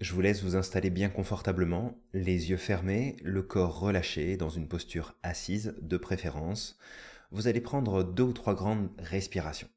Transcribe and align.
Je 0.00 0.14
vous 0.14 0.20
laisse 0.20 0.44
vous 0.44 0.54
installer 0.54 0.90
bien 0.90 1.08
confortablement, 1.08 2.00
les 2.12 2.50
yeux 2.50 2.56
fermés, 2.56 3.16
le 3.24 3.42
corps 3.42 3.80
relâché 3.80 4.36
dans 4.36 4.48
une 4.48 4.68
posture 4.68 5.16
assise 5.24 5.74
de 5.82 5.96
préférence. 5.96 6.78
Vous 7.32 7.48
allez 7.48 7.60
prendre 7.60 8.04
deux 8.04 8.22
ou 8.22 8.32
trois 8.32 8.54
grandes 8.54 8.90
respirations. 8.98 9.68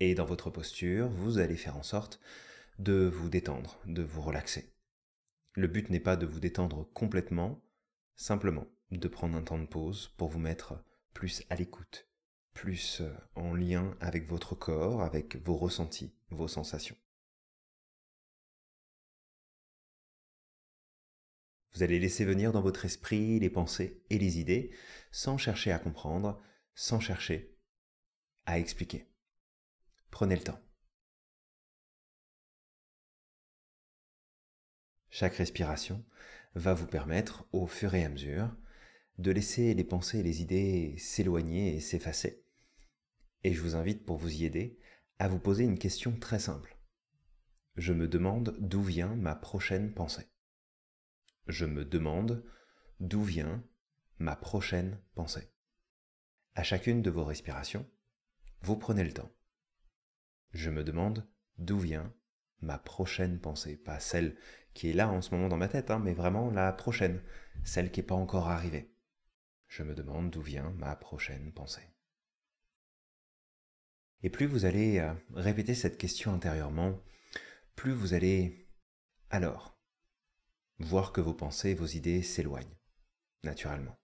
Et 0.00 0.16
dans 0.16 0.24
votre 0.24 0.50
posture, 0.50 1.08
vous 1.08 1.38
allez 1.38 1.56
faire 1.56 1.76
en 1.76 1.84
sorte 1.84 2.20
de 2.80 3.06
vous 3.06 3.28
détendre, 3.28 3.78
de 3.86 4.02
vous 4.02 4.20
relaxer. 4.20 4.72
Le 5.52 5.68
but 5.68 5.90
n'est 5.90 6.00
pas 6.00 6.16
de 6.16 6.26
vous 6.26 6.40
détendre 6.40 6.88
complètement, 6.92 7.62
simplement 8.16 8.66
de 8.90 9.06
prendre 9.06 9.36
un 9.36 9.42
temps 9.42 9.60
de 9.60 9.66
pause 9.66 10.12
pour 10.16 10.28
vous 10.28 10.40
mettre 10.40 10.74
plus 11.14 11.44
à 11.50 11.54
l'écoute, 11.54 12.08
plus 12.52 13.00
euh, 13.00 13.14
en 13.36 13.54
lien 13.54 13.96
avec 14.00 14.28
votre 14.28 14.56
corps, 14.56 15.02
avec 15.02 15.36
vos 15.44 15.56
ressentis, 15.56 16.12
vos 16.30 16.48
sensations. 16.48 16.96
Vous 21.76 21.82
allez 21.82 21.98
laisser 21.98 22.24
venir 22.24 22.52
dans 22.52 22.62
votre 22.62 22.86
esprit 22.86 23.38
les 23.38 23.50
pensées 23.50 24.02
et 24.08 24.18
les 24.18 24.38
idées 24.38 24.70
sans 25.12 25.36
chercher 25.36 25.72
à 25.72 25.78
comprendre, 25.78 26.40
sans 26.74 27.00
chercher 27.00 27.54
à 28.46 28.58
expliquer. 28.58 29.04
Prenez 30.10 30.36
le 30.36 30.42
temps. 30.42 30.58
Chaque 35.10 35.34
respiration 35.34 36.02
va 36.54 36.72
vous 36.72 36.86
permettre, 36.86 37.46
au 37.52 37.66
fur 37.66 37.94
et 37.94 38.06
à 38.06 38.08
mesure, 38.08 38.56
de 39.18 39.30
laisser 39.30 39.74
les 39.74 39.84
pensées 39.84 40.20
et 40.20 40.22
les 40.22 40.40
idées 40.40 40.96
s'éloigner 40.96 41.76
et 41.76 41.80
s'effacer. 41.80 42.42
Et 43.44 43.52
je 43.52 43.60
vous 43.60 43.76
invite, 43.76 44.06
pour 44.06 44.16
vous 44.16 44.32
y 44.32 44.46
aider, 44.46 44.78
à 45.18 45.28
vous 45.28 45.38
poser 45.38 45.64
une 45.64 45.78
question 45.78 46.18
très 46.18 46.38
simple. 46.38 46.78
Je 47.76 47.92
me 47.92 48.08
demande 48.08 48.56
d'où 48.60 48.82
vient 48.82 49.14
ma 49.14 49.34
prochaine 49.34 49.92
pensée 49.92 50.26
je 51.46 51.64
me 51.64 51.84
demande 51.84 52.44
d'où 53.00 53.22
vient 53.22 53.62
ma 54.18 54.36
prochaine 54.36 55.00
pensée. 55.14 55.52
À 56.54 56.62
chacune 56.62 57.02
de 57.02 57.10
vos 57.10 57.24
respirations, 57.24 57.88
vous 58.62 58.76
prenez 58.76 59.04
le 59.04 59.12
temps. 59.12 59.30
Je 60.52 60.70
me 60.70 60.82
demande 60.82 61.28
d'où 61.58 61.78
vient 61.78 62.12
ma 62.60 62.78
prochaine 62.78 63.38
pensée, 63.38 63.76
pas 63.76 64.00
celle 64.00 64.36
qui 64.72 64.90
est 64.90 64.94
là 64.94 65.08
en 65.08 65.20
ce 65.20 65.34
moment 65.34 65.48
dans 65.48 65.56
ma 65.56 65.68
tête, 65.68 65.90
hein, 65.90 65.98
mais 65.98 66.14
vraiment 66.14 66.50
la 66.50 66.72
prochaine, 66.72 67.22
celle 67.64 67.90
qui 67.90 68.00
n'est 68.00 68.06
pas 68.06 68.14
encore 68.14 68.48
arrivée. 68.48 68.94
Je 69.68 69.82
me 69.82 69.94
demande 69.94 70.30
d'où 70.30 70.40
vient 70.40 70.70
ma 70.78 70.96
prochaine 70.96 71.52
pensée. 71.52 71.88
Et 74.22 74.30
plus 74.30 74.46
vous 74.46 74.64
allez 74.64 74.98
euh, 74.98 75.12
répéter 75.34 75.74
cette 75.74 75.98
question 75.98 76.32
intérieurement, 76.32 77.02
plus 77.74 77.92
vous 77.92 78.14
allez 78.14 78.68
alors 79.30 79.75
voir 80.78 81.12
que 81.12 81.20
vos 81.20 81.34
pensées 81.34 81.70
et 81.70 81.74
vos 81.74 81.86
idées 81.86 82.22
s'éloignent, 82.22 82.76
naturellement. 83.42 83.98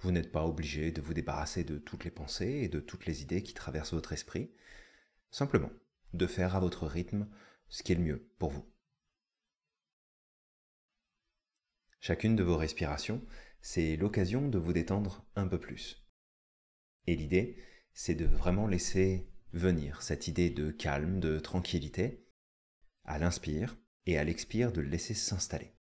Vous 0.00 0.10
n'êtes 0.10 0.32
pas 0.32 0.46
obligé 0.46 0.90
de 0.90 1.00
vous 1.00 1.14
débarrasser 1.14 1.64
de 1.64 1.78
toutes 1.78 2.04
les 2.04 2.10
pensées 2.10 2.60
et 2.62 2.68
de 2.68 2.80
toutes 2.80 3.06
les 3.06 3.22
idées 3.22 3.42
qui 3.42 3.54
traversent 3.54 3.94
votre 3.94 4.12
esprit, 4.12 4.52
simplement 5.30 5.70
de 6.12 6.26
faire 6.26 6.56
à 6.56 6.60
votre 6.60 6.86
rythme 6.86 7.28
ce 7.68 7.82
qui 7.82 7.92
est 7.92 7.96
le 7.96 8.02
mieux 8.02 8.30
pour 8.38 8.50
vous. 8.50 8.68
Chacune 12.00 12.34
de 12.34 12.42
vos 12.42 12.56
respirations, 12.56 13.24
c'est 13.60 13.96
l'occasion 13.96 14.48
de 14.48 14.58
vous 14.58 14.72
détendre 14.72 15.24
un 15.36 15.46
peu 15.46 15.58
plus. 15.58 16.04
Et 17.06 17.14
l'idée, 17.14 17.56
c'est 17.92 18.16
de 18.16 18.24
vraiment 18.24 18.66
laisser 18.66 19.28
venir 19.52 20.02
cette 20.02 20.26
idée 20.26 20.50
de 20.50 20.70
calme, 20.70 21.20
de 21.20 21.38
tranquillité, 21.38 22.26
à 23.04 23.18
l'inspire 23.18 23.76
et 24.06 24.18
à 24.18 24.24
l'expire 24.24 24.72
de 24.72 24.80
le 24.80 24.88
laisser 24.88 25.14
s'installer. 25.14 25.72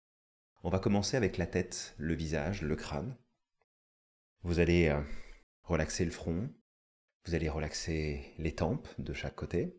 On 0.63 0.69
va 0.69 0.79
commencer 0.79 1.17
avec 1.17 1.37
la 1.37 1.47
tête, 1.47 1.95
le 1.97 2.13
visage, 2.13 2.61
le 2.61 2.75
crâne. 2.75 3.17
Vous 4.43 4.59
allez 4.59 4.89
euh, 4.89 5.01
relaxer 5.63 6.05
le 6.05 6.11
front, 6.11 6.49
vous 7.25 7.35
allez 7.35 7.49
relaxer 7.49 8.33
les 8.37 8.53
tempes 8.53 8.87
de 8.99 9.13
chaque 9.13 9.35
côté, 9.35 9.75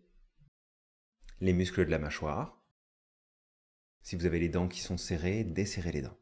les 1.41 1.53
muscles 1.53 1.85
de 1.85 1.91
la 1.91 1.99
mâchoire. 1.99 2.61
Si 4.03 4.17
vous 4.17 4.27
avez 4.27 4.41
les 4.41 4.49
dents 4.49 4.69
qui 4.69 4.81
sont 4.81 4.99
serrées, 4.99 5.45
desserrez 5.45 5.93
les 5.93 6.03
dents. 6.03 6.19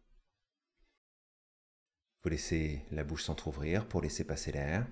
Vous 2.22 2.28
laissez 2.28 2.84
la 2.90 3.04
bouche 3.04 3.24
s'entr'ouvrir 3.24 3.88
pour 3.88 4.02
laisser 4.02 4.26
passer 4.26 4.52
l'air. 4.52 4.86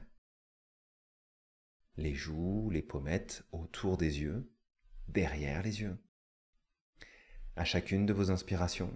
Les 1.96 2.14
joues, 2.14 2.70
les 2.70 2.80
pommettes 2.80 3.44
autour 3.52 3.98
des 3.98 4.20
yeux, 4.20 4.50
derrière 5.08 5.62
les 5.62 5.82
yeux 5.82 5.98
à 7.58 7.64
chacune 7.64 8.06
de 8.06 8.12
vos 8.12 8.30
inspirations, 8.30 8.94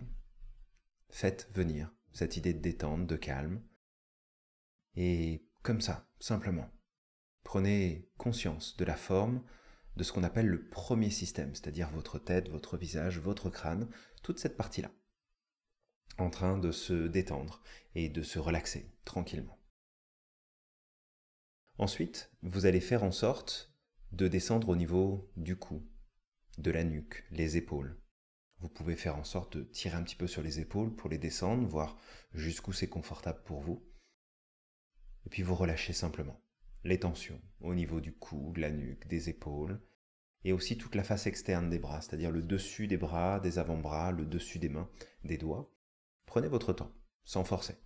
faites 1.10 1.50
venir 1.52 1.92
cette 2.12 2.36
idée 2.36 2.54
de 2.54 2.60
détente, 2.60 3.08
de 3.08 3.16
calme. 3.16 3.60
Et 4.94 5.44
comme 5.64 5.80
ça, 5.80 6.08
simplement, 6.20 6.70
prenez 7.42 8.08
conscience 8.18 8.76
de 8.76 8.84
la 8.84 8.94
forme 8.94 9.42
de 9.96 10.04
ce 10.04 10.12
qu'on 10.12 10.22
appelle 10.22 10.46
le 10.46 10.68
premier 10.68 11.10
système, 11.10 11.56
c'est-à-dire 11.56 11.90
votre 11.90 12.20
tête, 12.20 12.50
votre 12.50 12.76
visage, 12.76 13.18
votre 13.18 13.50
crâne, 13.50 13.88
toute 14.22 14.38
cette 14.38 14.56
partie-là, 14.56 14.92
en 16.18 16.30
train 16.30 16.56
de 16.56 16.70
se 16.70 17.08
détendre 17.08 17.64
et 17.96 18.08
de 18.08 18.22
se 18.22 18.38
relaxer 18.38 18.94
tranquillement. 19.04 19.58
Ensuite, 21.78 22.30
vous 22.42 22.64
allez 22.66 22.80
faire 22.80 23.02
en 23.02 23.12
sorte 23.12 23.74
de 24.12 24.28
descendre 24.28 24.68
au 24.68 24.76
niveau 24.76 25.32
du 25.36 25.56
cou, 25.56 25.84
de 26.58 26.70
la 26.70 26.84
nuque, 26.84 27.24
les 27.32 27.56
épaules, 27.56 28.01
vous 28.62 28.68
pouvez 28.68 28.94
faire 28.94 29.16
en 29.16 29.24
sorte 29.24 29.56
de 29.56 29.64
tirer 29.64 29.96
un 29.96 30.04
petit 30.04 30.14
peu 30.14 30.28
sur 30.28 30.40
les 30.40 30.60
épaules 30.60 30.94
pour 30.94 31.10
les 31.10 31.18
descendre, 31.18 31.66
voir 31.66 31.98
jusqu'où 32.32 32.72
c'est 32.72 32.88
confortable 32.88 33.42
pour 33.44 33.60
vous. 33.60 33.84
Et 35.26 35.30
puis 35.30 35.42
vous 35.42 35.56
relâchez 35.56 35.92
simplement 35.92 36.40
les 36.84 37.00
tensions 37.00 37.40
au 37.60 37.74
niveau 37.74 38.00
du 38.00 38.12
cou, 38.12 38.52
de 38.54 38.60
la 38.60 38.70
nuque, 38.70 39.08
des 39.08 39.28
épaules, 39.28 39.80
et 40.44 40.52
aussi 40.52 40.78
toute 40.78 40.94
la 40.94 41.02
face 41.02 41.26
externe 41.26 41.70
des 41.70 41.80
bras, 41.80 42.00
c'est-à-dire 42.02 42.30
le 42.30 42.42
dessus 42.42 42.86
des 42.86 42.96
bras, 42.96 43.40
des 43.40 43.58
avant-bras, 43.58 44.12
le 44.12 44.26
dessus 44.26 44.60
des 44.60 44.68
mains, 44.68 44.88
des 45.24 45.38
doigts. 45.38 45.72
Prenez 46.26 46.48
votre 46.48 46.72
temps, 46.72 46.92
sans 47.24 47.44
forcer. 47.44 47.76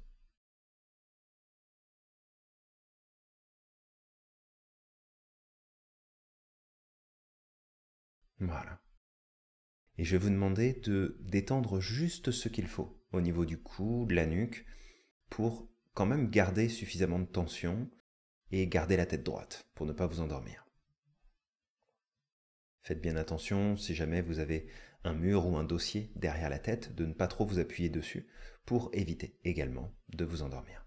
Voilà 8.39 8.79
et 9.99 10.05
je 10.05 10.13
vais 10.17 10.25
vous 10.25 10.31
demander 10.31 10.75
de 10.75 11.19
d'étendre 11.21 11.81
juste 11.81 12.31
ce 12.31 12.49
qu'il 12.49 12.67
faut 12.67 13.03
au 13.13 13.21
niveau 13.21 13.45
du 13.45 13.59
cou, 13.59 14.07
de 14.07 14.15
la 14.15 14.27
nuque, 14.27 14.67
pour 15.31 15.71
quand 15.95 16.07
même 16.07 16.31
garder 16.31 16.69
suffisamment 16.69 17.19
de 17.19 17.27
tension 17.27 17.91
et 18.51 18.67
garder 18.67 18.97
la 18.97 19.07
tête 19.07 19.23
droite 19.23 19.69
pour 19.75 19.87
ne 19.87 19.93
pas 19.93 20.07
vous 20.07 20.21
endormir. 20.21 20.67
Faites 22.83 23.01
bien 23.01 23.17
attention 23.17 23.77
si 23.77 23.95
jamais 23.95 24.23
vous 24.23 24.39
avez 24.39 24.69
un 25.03 25.15
mur 25.15 25.47
ou 25.47 25.57
un 25.57 25.65
dossier 25.65 26.13
derrière 26.15 26.51
la 26.51 26.59
tête 26.59 26.95
de 26.95 27.07
ne 27.07 27.15
pas 27.15 27.29
trop 27.29 27.47
vous 27.47 27.59
appuyer 27.59 27.89
dessus 27.89 28.29
pour 28.65 28.91
éviter 28.93 29.39
également 29.45 29.93
de 30.09 30.25
vous 30.25 30.43
endormir. 30.43 30.87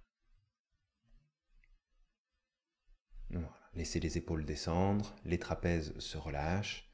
Laissez 3.80 4.00
les 4.00 4.18
épaules 4.18 4.46
descendre, 4.46 5.16
les 5.24 5.38
trapèzes 5.38 5.98
se 6.00 6.18
relâchent, 6.18 6.89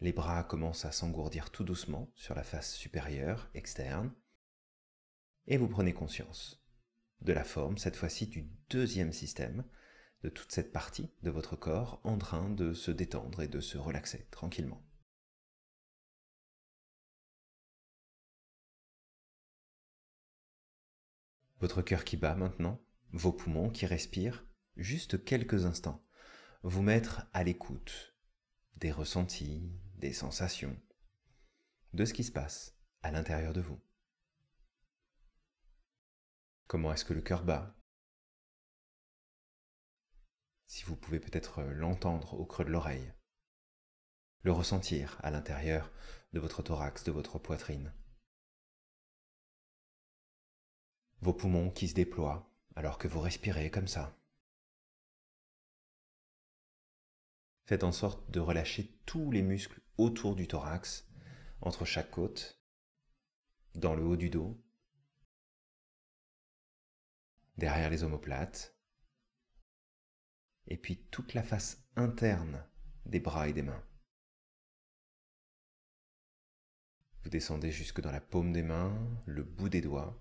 les 0.00 0.12
bras 0.12 0.44
commencent 0.44 0.84
à 0.84 0.92
s'engourdir 0.92 1.50
tout 1.50 1.64
doucement 1.64 2.10
sur 2.14 2.34
la 2.34 2.42
face 2.42 2.74
supérieure, 2.74 3.50
externe. 3.54 4.12
Et 5.46 5.56
vous 5.56 5.68
prenez 5.68 5.92
conscience 5.92 6.64
de 7.20 7.32
la 7.32 7.44
forme, 7.44 7.76
cette 7.76 7.96
fois-ci 7.96 8.26
du 8.26 8.50
deuxième 8.70 9.12
système, 9.12 9.64
de 10.22 10.30
toute 10.30 10.52
cette 10.52 10.72
partie 10.72 11.10
de 11.22 11.30
votre 11.30 11.56
corps 11.56 12.00
en 12.04 12.16
train 12.16 12.48
de 12.48 12.72
se 12.72 12.90
détendre 12.90 13.42
et 13.42 13.48
de 13.48 13.60
se 13.60 13.76
relaxer 13.76 14.26
tranquillement. 14.30 14.82
Votre 21.58 21.82
cœur 21.82 22.04
qui 22.04 22.16
bat 22.16 22.34
maintenant, 22.34 22.80
vos 23.12 23.32
poumons 23.32 23.68
qui 23.68 23.84
respirent, 23.84 24.46
juste 24.76 25.24
quelques 25.24 25.66
instants, 25.66 26.02
vous 26.62 26.82
mettre 26.82 27.26
à 27.34 27.44
l'écoute 27.44 28.14
des 28.76 28.92
ressentis, 28.92 29.70
des 30.00 30.14
sensations, 30.14 30.80
de 31.92 32.06
ce 32.06 32.14
qui 32.14 32.24
se 32.24 32.32
passe 32.32 32.74
à 33.02 33.10
l'intérieur 33.10 33.52
de 33.52 33.60
vous. 33.60 33.78
Comment 36.66 36.92
est-ce 36.94 37.04
que 37.04 37.12
le 37.12 37.20
cœur 37.20 37.44
bat? 37.44 37.76
Si 40.66 40.84
vous 40.84 40.96
pouvez 40.96 41.20
peut-être 41.20 41.62
l'entendre 41.62 42.32
au 42.32 42.46
creux 42.46 42.64
de 42.64 42.70
l'oreille, 42.70 43.12
le 44.40 44.52
ressentir 44.52 45.18
à 45.22 45.30
l'intérieur 45.30 45.92
de 46.32 46.40
votre 46.40 46.62
thorax, 46.62 47.04
de 47.04 47.12
votre 47.12 47.38
poitrine. 47.38 47.92
Vos 51.20 51.34
poumons 51.34 51.70
qui 51.70 51.88
se 51.88 51.94
déploient 51.94 52.50
alors 52.74 52.96
que 52.96 53.08
vous 53.08 53.20
respirez 53.20 53.70
comme 53.70 53.88
ça. 53.88 54.16
Faites 57.70 57.84
en 57.84 57.92
sorte 57.92 58.28
de 58.32 58.40
relâcher 58.40 58.98
tous 59.06 59.30
les 59.30 59.42
muscles 59.42 59.80
autour 59.96 60.34
du 60.34 60.48
thorax 60.48 61.08
entre 61.60 61.84
chaque 61.84 62.10
côte, 62.10 62.60
dans 63.76 63.94
le 63.94 64.02
haut 64.02 64.16
du 64.16 64.28
dos, 64.28 64.60
derrière 67.58 67.88
les 67.88 68.02
omoplates, 68.02 68.76
et 70.66 70.76
puis 70.76 71.06
toute 71.12 71.32
la 71.34 71.44
face 71.44 71.86
interne 71.94 72.66
des 73.06 73.20
bras 73.20 73.46
et 73.46 73.52
des 73.52 73.62
mains. 73.62 73.86
Vous 77.22 77.30
descendez 77.30 77.70
jusque 77.70 78.00
dans 78.00 78.10
la 78.10 78.20
paume 78.20 78.52
des 78.52 78.64
mains, 78.64 78.98
le 79.26 79.44
bout 79.44 79.68
des 79.68 79.80
doigts. 79.80 80.20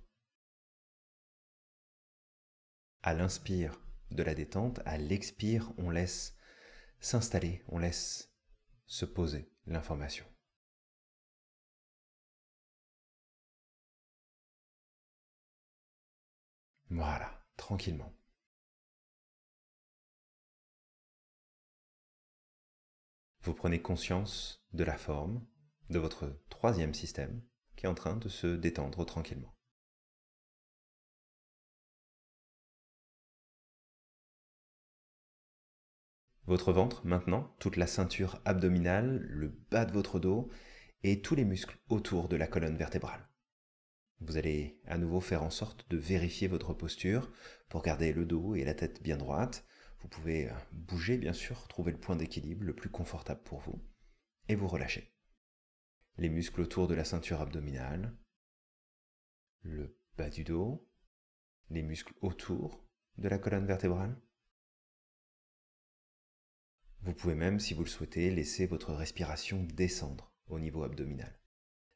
À 3.02 3.16
l'inspire 3.16 3.82
de 4.12 4.22
la 4.22 4.36
détente, 4.36 4.82
à 4.86 5.00
l'expire, 5.00 5.74
on 5.80 5.90
laisse 5.90 6.36
s'installer, 7.00 7.64
on 7.68 7.80
laisse 7.80 8.34
se 8.86 9.06
poser 9.06 9.52
l'information. 9.66 10.26
Voilà, 16.90 17.46
tranquillement. 17.56 18.12
Vous 23.42 23.54
prenez 23.54 23.82
conscience 23.82 24.66
de 24.74 24.84
la 24.84 24.98
forme 24.98 25.46
de 25.90 26.00
votre 26.00 26.42
troisième 26.50 26.94
système 26.94 27.42
qui 27.76 27.86
est 27.86 27.90
en 27.90 27.96
train 27.96 28.16
de 28.16 28.28
se 28.28 28.48
détendre 28.48 29.06
tranquillement. 29.06 29.56
Votre 36.50 36.74
ventre 36.74 37.06
maintenant, 37.06 37.56
toute 37.60 37.78
la 37.78 37.86
ceinture 37.86 38.42
abdominale, 38.44 39.20
le 39.30 39.50
bas 39.70 39.86
de 39.86 39.92
votre 39.92 40.20
dos 40.20 40.50
et 41.04 41.22
tous 41.22 41.36
les 41.36 41.46
muscles 41.46 41.78
autour 41.90 42.28
de 42.28 42.36
la 42.36 42.48
colonne 42.48 42.76
vertébrale. 42.76 43.30
Vous 44.20 44.36
allez 44.36 44.82
à 44.88 44.98
nouveau 44.98 45.22
faire 45.22 45.44
en 45.44 45.52
sorte 45.52 45.88
de 45.92 45.98
vérifier 45.98 46.48
votre 46.48 46.74
posture 46.74 47.32
pour 47.70 47.84
garder 47.84 48.14
le 48.14 48.26
dos 48.26 48.56
et 48.56 48.64
la 48.64 48.74
tête 48.74 49.04
bien 49.04 49.16
droite. 49.16 49.64
Vous 50.00 50.08
pouvez 50.08 50.50
euh, 50.50 50.54
bouger 50.72 51.20
bien 51.20 51.34
sûr, 51.34 51.68
trouver 51.68 51.92
le 51.92 52.00
point 52.00 52.16
d'équilibre 52.16 52.66
le 52.66 52.74
plus 52.74 52.90
confortable 52.90 53.44
pour 53.44 53.60
vous 53.60 53.80
et 54.48 54.56
vous 54.56 54.68
relâchez. 54.68 55.14
Les 56.18 56.30
muscles 56.30 56.62
autour 56.62 56.88
de 56.88 56.96
la 56.96 57.06
ceinture 57.06 57.42
abdominale, 57.42 58.18
le 59.62 59.96
bas 60.18 60.32
du 60.32 60.44
dos, 60.46 60.90
les 61.70 61.84
muscles 61.84 62.16
autour 62.22 62.84
de 63.20 63.30
la 63.30 63.38
colonne 63.38 63.68
vertébrale. 63.68 64.20
Vous 67.02 67.14
pouvez 67.14 67.36
même, 67.36 67.60
si 67.60 67.74
vous 67.74 67.84
le 67.84 67.90
souhaitez, 67.90 68.30
laisser 68.30 68.66
votre 68.66 68.94
respiration 68.94 69.64
descendre 69.64 70.34
au 70.48 70.60
niveau 70.60 70.84
abdominal. 70.84 71.40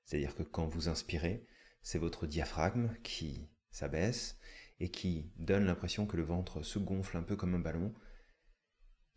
C'est-à-dire 0.06 0.36
que 0.36 0.44
quand 0.44 0.68
vous 0.68 0.88
inspirez, 0.88 1.46
c'est 1.82 2.00
votre 2.00 2.26
diaphragme 2.26 2.94
qui 3.04 3.50
s'abaisse 3.70 4.38
et 4.80 4.90
qui 4.90 5.32
donne 5.38 5.66
l'impression 5.66 6.06
que 6.06 6.18
le 6.18 6.24
ventre 6.24 6.62
se 6.62 6.80
gonfle 6.80 7.18
un 7.18 7.24
peu 7.24 7.36
comme 7.36 7.56
un 7.56 7.60
ballon. 7.60 7.94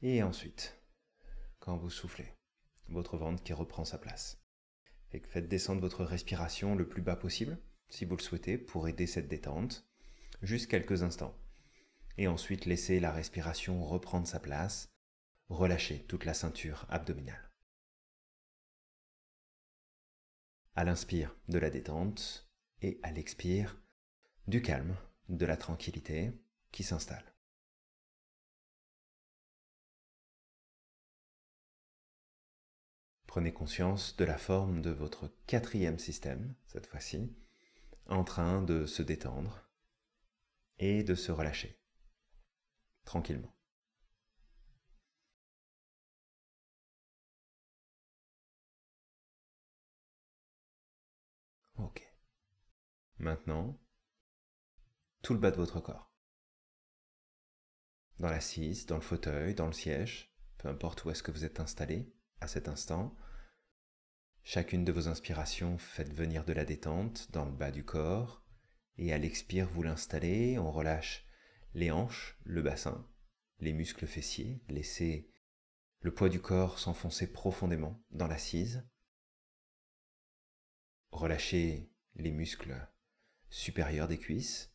Et 0.02 0.22
ensuite, 0.22 0.80
quand 1.60 1.76
vous 1.76 1.90
soufflez, 1.90 2.32
votre 2.88 3.16
ventre 3.16 3.42
qui 3.42 3.52
reprend 3.52 3.84
sa 3.84 3.98
place. 3.98 4.42
faites 5.10 5.48
descendre 5.48 5.80
votre 5.80 6.04
respiration 6.04 6.74
le 6.74 6.88
plus 6.88 7.02
bas 7.02 7.16
possible, 7.16 7.58
si 7.88 8.04
vous 8.04 8.16
le 8.16 8.22
souhaitez, 8.22 8.58
pour 8.58 8.88
aider 8.88 9.06
cette 9.06 9.28
détente, 9.28 9.88
juste 10.42 10.68
quelques 10.68 11.02
instants. 11.02 11.36
Et 12.18 12.28
ensuite, 12.28 12.66
laissez 12.66 13.00
la 13.00 13.12
respiration 13.12 13.84
reprendre 13.84 14.26
sa 14.26 14.40
place, 14.40 14.95
relâchez 15.48 16.04
toute 16.06 16.24
la 16.24 16.34
ceinture 16.34 16.86
abdominale. 16.88 17.50
À 20.74 20.84
l'inspire 20.84 21.34
de 21.48 21.58
la 21.58 21.70
détente, 21.70 22.46
et 22.82 23.00
à 23.02 23.10
l'expire, 23.10 23.80
du 24.46 24.62
calme, 24.62 24.96
de 25.28 25.46
la 25.46 25.56
tranquillité 25.56 26.32
qui 26.72 26.82
s'installe. 26.82 27.34
Prenez 33.26 33.52
conscience 33.52 34.16
de 34.16 34.24
la 34.24 34.38
forme 34.38 34.80
de 34.82 34.90
votre 34.90 35.30
quatrième 35.46 35.98
système, 35.98 36.54
cette 36.66 36.86
fois-ci, 36.86 37.34
en 38.06 38.24
train 38.24 38.62
de 38.62 38.86
se 38.86 39.02
détendre 39.02 39.68
et 40.78 41.02
de 41.02 41.14
se 41.14 41.32
relâcher, 41.32 41.78
tranquillement. 43.04 43.55
Maintenant, 53.18 53.80
tout 55.22 55.32
le 55.32 55.40
bas 55.40 55.50
de 55.50 55.56
votre 55.56 55.80
corps. 55.80 56.12
Dans 58.18 58.28
l'assise, 58.28 58.86
dans 58.86 58.96
le 58.96 59.02
fauteuil, 59.02 59.54
dans 59.54 59.66
le 59.66 59.72
siège, 59.72 60.34
peu 60.58 60.68
importe 60.68 61.04
où 61.04 61.10
est-ce 61.10 61.22
que 61.22 61.30
vous 61.30 61.44
êtes 61.44 61.60
installé 61.60 62.14
à 62.40 62.48
cet 62.48 62.68
instant, 62.68 63.16
chacune 64.42 64.84
de 64.84 64.92
vos 64.92 65.08
inspirations 65.08 65.78
faites 65.78 66.12
venir 66.12 66.44
de 66.44 66.52
la 66.52 66.64
détente 66.64 67.30
dans 67.32 67.46
le 67.46 67.52
bas 67.52 67.70
du 67.70 67.84
corps, 67.84 68.44
et 68.98 69.12
à 69.12 69.18
l'expire, 69.18 69.68
vous 69.68 69.82
l'installez, 69.82 70.58
on 70.58 70.70
relâche 70.70 71.26
les 71.74 71.90
hanches, 71.90 72.38
le 72.44 72.62
bassin, 72.62 73.06
les 73.60 73.72
muscles 73.72 74.06
fessiers, 74.06 74.62
laissez 74.68 75.30
le 76.00 76.12
poids 76.12 76.28
du 76.28 76.40
corps 76.40 76.78
s'enfoncer 76.78 77.32
profondément 77.32 78.04
dans 78.10 78.28
l'assise. 78.28 78.86
Relâchez 81.10 81.90
les 82.14 82.30
muscles 82.30 82.88
supérieur 83.48 84.08
des 84.08 84.18
cuisses, 84.18 84.72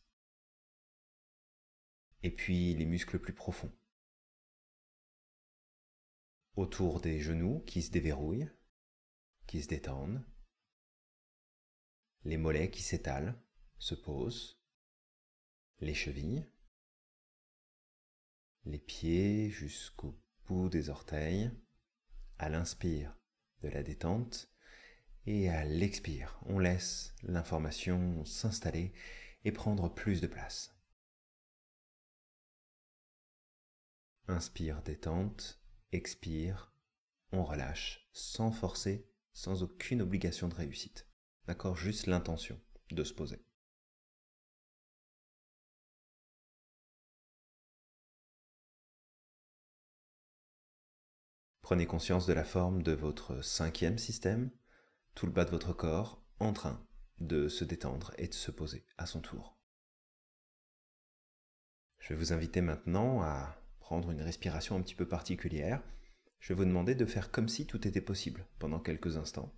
et 2.22 2.30
puis 2.30 2.74
les 2.74 2.86
muscles 2.86 3.18
plus 3.18 3.34
profonds. 3.34 3.72
Autour 6.54 7.00
des 7.00 7.20
genoux 7.20 7.60
qui 7.60 7.82
se 7.82 7.90
déverrouillent, 7.90 8.50
qui 9.46 9.62
se 9.62 9.68
détendent, 9.68 10.24
les 12.24 12.36
mollets 12.36 12.70
qui 12.70 12.82
s'étalent, 12.82 13.40
se 13.78 13.94
posent, 13.94 14.60
les 15.80 15.94
chevilles, 15.94 16.46
les 18.64 18.78
pieds 18.78 19.50
jusqu'au 19.50 20.16
bout 20.46 20.68
des 20.68 20.88
orteils, 20.88 21.50
à 22.38 22.48
l'inspire 22.48 23.16
de 23.62 23.68
la 23.68 23.82
détente 23.82 24.51
et 25.26 25.48
à 25.48 25.64
l'expire, 25.64 26.40
on 26.46 26.58
laisse 26.58 27.14
l'information 27.22 28.24
s'installer 28.24 28.92
et 29.44 29.52
prendre 29.52 29.88
plus 29.88 30.20
de 30.20 30.26
place. 30.26 30.74
Inspire 34.28 34.82
détente, 34.82 35.60
expire, 35.92 36.72
on 37.32 37.44
relâche 37.44 38.08
sans 38.12 38.50
forcer, 38.50 39.08
sans 39.32 39.62
aucune 39.62 40.02
obligation 40.02 40.48
de 40.48 40.54
réussite. 40.54 41.08
D'accord 41.46 41.76
Juste 41.76 42.06
l'intention 42.06 42.60
de 42.90 43.04
se 43.04 43.14
poser. 43.14 43.44
Prenez 51.62 51.86
conscience 51.86 52.26
de 52.26 52.32
la 52.32 52.44
forme 52.44 52.82
de 52.82 52.92
votre 52.92 53.42
cinquième 53.42 53.96
système, 53.96 54.50
tout 55.14 55.26
le 55.26 55.32
bas 55.32 55.44
de 55.44 55.50
votre 55.50 55.72
corps 55.72 56.22
en 56.38 56.52
train 56.52 56.84
de 57.20 57.48
se 57.48 57.64
détendre 57.64 58.12
et 58.18 58.28
de 58.28 58.34
se 58.34 58.50
poser 58.50 58.84
à 58.98 59.06
son 59.06 59.20
tour. 59.20 59.58
Je 61.98 62.08
vais 62.08 62.18
vous 62.18 62.32
inviter 62.32 62.60
maintenant 62.60 63.22
à 63.22 63.56
prendre 63.78 64.10
une 64.10 64.22
respiration 64.22 64.76
un 64.76 64.82
petit 64.82 64.96
peu 64.96 65.06
particulière. 65.06 65.82
Je 66.40 66.48
vais 66.48 66.56
vous 66.56 66.64
demander 66.64 66.96
de 66.96 67.06
faire 67.06 67.30
comme 67.30 67.48
si 67.48 67.66
tout 67.66 67.86
était 67.86 68.00
possible 68.00 68.44
pendant 68.58 68.80
quelques 68.80 69.16
instants. 69.16 69.54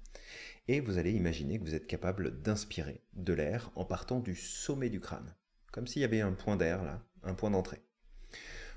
Et 0.68 0.80
vous 0.80 0.98
allez 0.98 1.12
imaginer 1.12 1.58
que 1.58 1.64
vous 1.64 1.74
êtes 1.74 1.86
capable 1.86 2.42
d'inspirer 2.42 3.02
de 3.14 3.32
l'air 3.32 3.70
en 3.76 3.84
partant 3.84 4.20
du 4.20 4.34
sommet 4.34 4.90
du 4.90 5.00
crâne, 5.00 5.34
comme 5.72 5.86
s'il 5.86 6.02
y 6.02 6.04
avait 6.04 6.20
un 6.20 6.32
point 6.32 6.56
d'air 6.56 6.84
là, 6.84 7.02
un 7.22 7.34
point 7.34 7.50
d'entrée. 7.50 7.82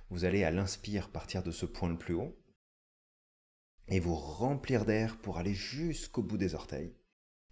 Vous 0.10 0.24
allez 0.24 0.46
à 0.46 0.52
l'inspire 0.52 1.10
partir 1.10 1.44
de 1.44 1.52
ce 1.52 1.66
point 1.66 1.90
le 1.90 1.98
plus 1.98 2.14
haut, 2.14 2.38
et 3.88 4.00
vous 4.00 4.16
remplir 4.16 4.86
d'air 4.86 5.18
pour 5.18 5.38
aller 5.38 5.54
jusqu'au 5.54 6.22
bout 6.22 6.38
des 6.38 6.56
orteils. 6.56 6.96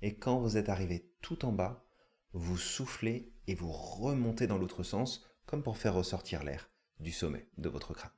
Et 0.01 0.17
quand 0.17 0.39
vous 0.39 0.57
êtes 0.57 0.69
arrivé 0.69 1.11
tout 1.21 1.45
en 1.45 1.51
bas, 1.51 1.85
vous 2.33 2.57
soufflez 2.57 3.33
et 3.47 3.55
vous 3.55 3.71
remontez 3.71 4.47
dans 4.47 4.57
l'autre 4.57 4.83
sens 4.83 5.25
comme 5.45 5.63
pour 5.63 5.77
faire 5.77 5.93
ressortir 5.93 6.43
l'air 6.43 6.69
du 6.99 7.11
sommet 7.11 7.47
de 7.57 7.69
votre 7.69 7.93
crâne. 7.93 8.11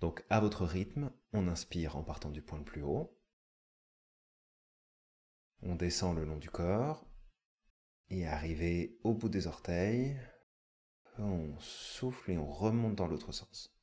Donc 0.00 0.24
à 0.30 0.40
votre 0.40 0.64
rythme, 0.64 1.10
on 1.32 1.48
inspire 1.48 1.96
en 1.96 2.02
partant 2.02 2.30
du 2.30 2.42
point 2.42 2.58
le 2.58 2.64
plus 2.64 2.82
haut. 2.82 3.18
On 5.62 5.74
descend 5.74 6.16
le 6.16 6.24
long 6.24 6.36
du 6.36 6.50
corps 6.50 7.06
et 8.08 8.26
arrivé 8.26 8.98
au 9.02 9.14
bout 9.14 9.28
des 9.28 9.46
orteils, 9.46 10.18
on 11.18 11.58
souffle 11.58 12.30
et 12.30 12.38
on 12.38 12.50
remonte 12.50 12.94
dans 12.94 13.06
l'autre 13.06 13.32
sens. 13.32 13.75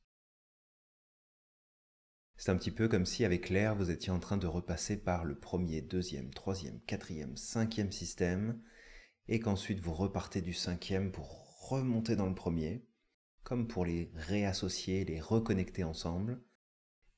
C'est 2.36 2.50
un 2.50 2.56
petit 2.56 2.70
peu 2.70 2.88
comme 2.88 3.06
si 3.06 3.24
avec 3.24 3.48
l'air, 3.48 3.76
vous 3.76 3.90
étiez 3.90 4.10
en 4.10 4.18
train 4.18 4.36
de 4.36 4.46
repasser 4.46 4.96
par 4.96 5.24
le 5.24 5.38
premier, 5.38 5.80
deuxième, 5.82 6.30
troisième, 6.30 6.80
quatrième, 6.80 7.36
cinquième 7.36 7.92
système, 7.92 8.60
et 9.28 9.40
qu'ensuite 9.40 9.80
vous 9.80 9.94
repartez 9.94 10.42
du 10.42 10.52
cinquième 10.52 11.12
pour 11.12 11.68
remonter 11.68 12.16
dans 12.16 12.28
le 12.28 12.34
premier, 12.34 12.86
comme 13.42 13.68
pour 13.68 13.84
les 13.84 14.10
réassocier, 14.14 15.04
les 15.04 15.20
reconnecter 15.20 15.84
ensemble, 15.84 16.42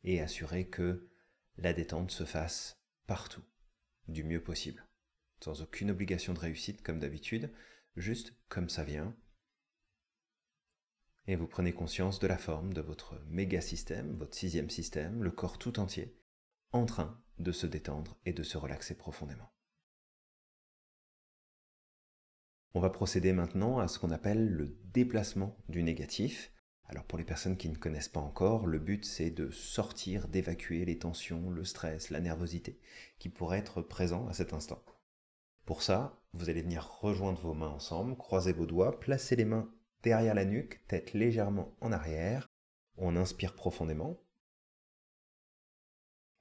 et 0.05 0.21
assurer 0.21 0.69
que 0.69 1.09
la 1.57 1.73
détente 1.73 2.11
se 2.11 2.25
fasse 2.25 2.81
partout, 3.07 3.43
du 4.09 4.23
mieux 4.23 4.43
possible, 4.43 4.87
sans 5.43 5.63
aucune 5.63 5.91
obligation 5.91 6.35
de 6.35 6.39
réussite 6.39 6.83
comme 6.83 7.01
d'habitude, 7.01 7.51
juste 7.97 8.35
comme 8.49 8.69
ça 8.69 8.85
vient. 8.85 9.17
Et 11.29 11.37
vous 11.37 11.49
prenez 11.49 11.73
conscience 11.73 12.21
de 12.21 12.27
la 12.27 12.39
forme 12.39 12.73
de 12.73 12.81
votre 12.81 13.21
méga 13.29 13.61
système, 13.61 14.17
votre 14.17 14.37
sixième 14.37 14.71
système, 14.71 15.23
le 15.23 15.31
corps 15.31 15.59
tout 15.59 15.81
entier, 15.81 16.17
en 16.73 16.87
train 16.87 17.21
de 17.39 17.53
se 17.53 17.67
détendre 17.67 18.17
et 18.25 18.33
de 18.33 18.43
se 18.43 18.57
relaxer 18.57 18.95
profondément. 18.95 19.51
On 22.75 22.81
va 22.81 22.91
procéder 22.91 23.33
maintenant 23.33 23.79
à 23.79 23.89
ce 23.89 23.99
qu'on 23.99 24.11
appelle 24.11 24.49
le 24.49 24.77
déplacement 24.93 25.57
du 25.69 25.83
négatif. 25.83 26.53
Alors 26.85 27.05
pour 27.05 27.19
les 27.19 27.25
personnes 27.25 27.57
qui 27.57 27.71
ne 27.71 27.77
connaissent 27.77 28.09
pas 28.11 28.21
encore, 28.21 28.67
le 28.67 28.79
but 28.79 29.05
c'est 29.05 29.31
de 29.31 29.51
sortir, 29.51 30.29
d'évacuer 30.29 30.85
les 30.85 30.99
tensions, 30.99 31.51
le 31.51 31.65
stress, 31.65 32.11
la 32.11 32.21
nervosité 32.21 32.79
qui 33.19 33.31
pourraient 33.31 33.59
être 33.59 33.83
présents 33.83 34.29
à 34.29 34.35
cet 34.35 34.53
instant. 34.53 34.85
Pour 35.65 35.83
ça, 35.83 36.21
vous 36.35 36.51
allez 36.51 36.63
venir 36.63 36.99
rejoindre 37.01 37.41
vos 37.41 37.55
mains 37.55 37.71
ensemble, 37.71 38.17
croiser 38.17 38.53
vos 38.53 38.67
doigts, 38.67 39.01
placer 39.01 39.35
les 39.35 39.47
mains 39.47 39.69
derrière 40.07 40.37
la 40.37 40.45
nuque, 40.45 40.87
tête 40.87 41.15
légèrement 41.15 41.75
en 41.81 41.91
arrière. 41.91 42.49
On 42.97 43.17
inspire 43.17 43.57
profondément. 43.57 44.17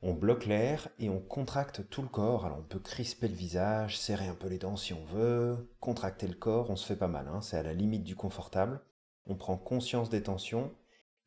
On 0.02 0.14
bloque 0.14 0.46
l'air 0.46 0.88
et 1.00 1.10
on 1.10 1.20
contracte 1.20 1.90
tout 1.90 2.04
le 2.04 2.08
corps. 2.08 2.46
Alors 2.46 2.60
on 2.60 2.64
peut 2.64 2.80
crisper 2.80 3.28
le 3.28 3.34
visage, 3.34 3.98
serrer 3.98 4.28
un 4.28 4.36
peu 4.36 4.50
les 4.50 4.60
dents 4.60 4.78
si 4.78 4.94
on 4.94 5.04
veut, 5.06 5.76
contracter 5.80 6.28
le 6.28 6.36
corps, 6.36 6.70
on 6.70 6.76
se 6.76 6.86
fait 6.86 6.96
pas 6.96 7.08
mal, 7.08 7.28
hein. 7.28 7.42
c'est 7.42 7.58
à 7.58 7.64
la 7.64 7.74
limite 7.74 8.04
du 8.04 8.16
confortable. 8.16 8.82
On 9.26 9.36
prend 9.36 9.58
conscience 9.58 10.12
des 10.12 10.22
tensions 10.22 10.72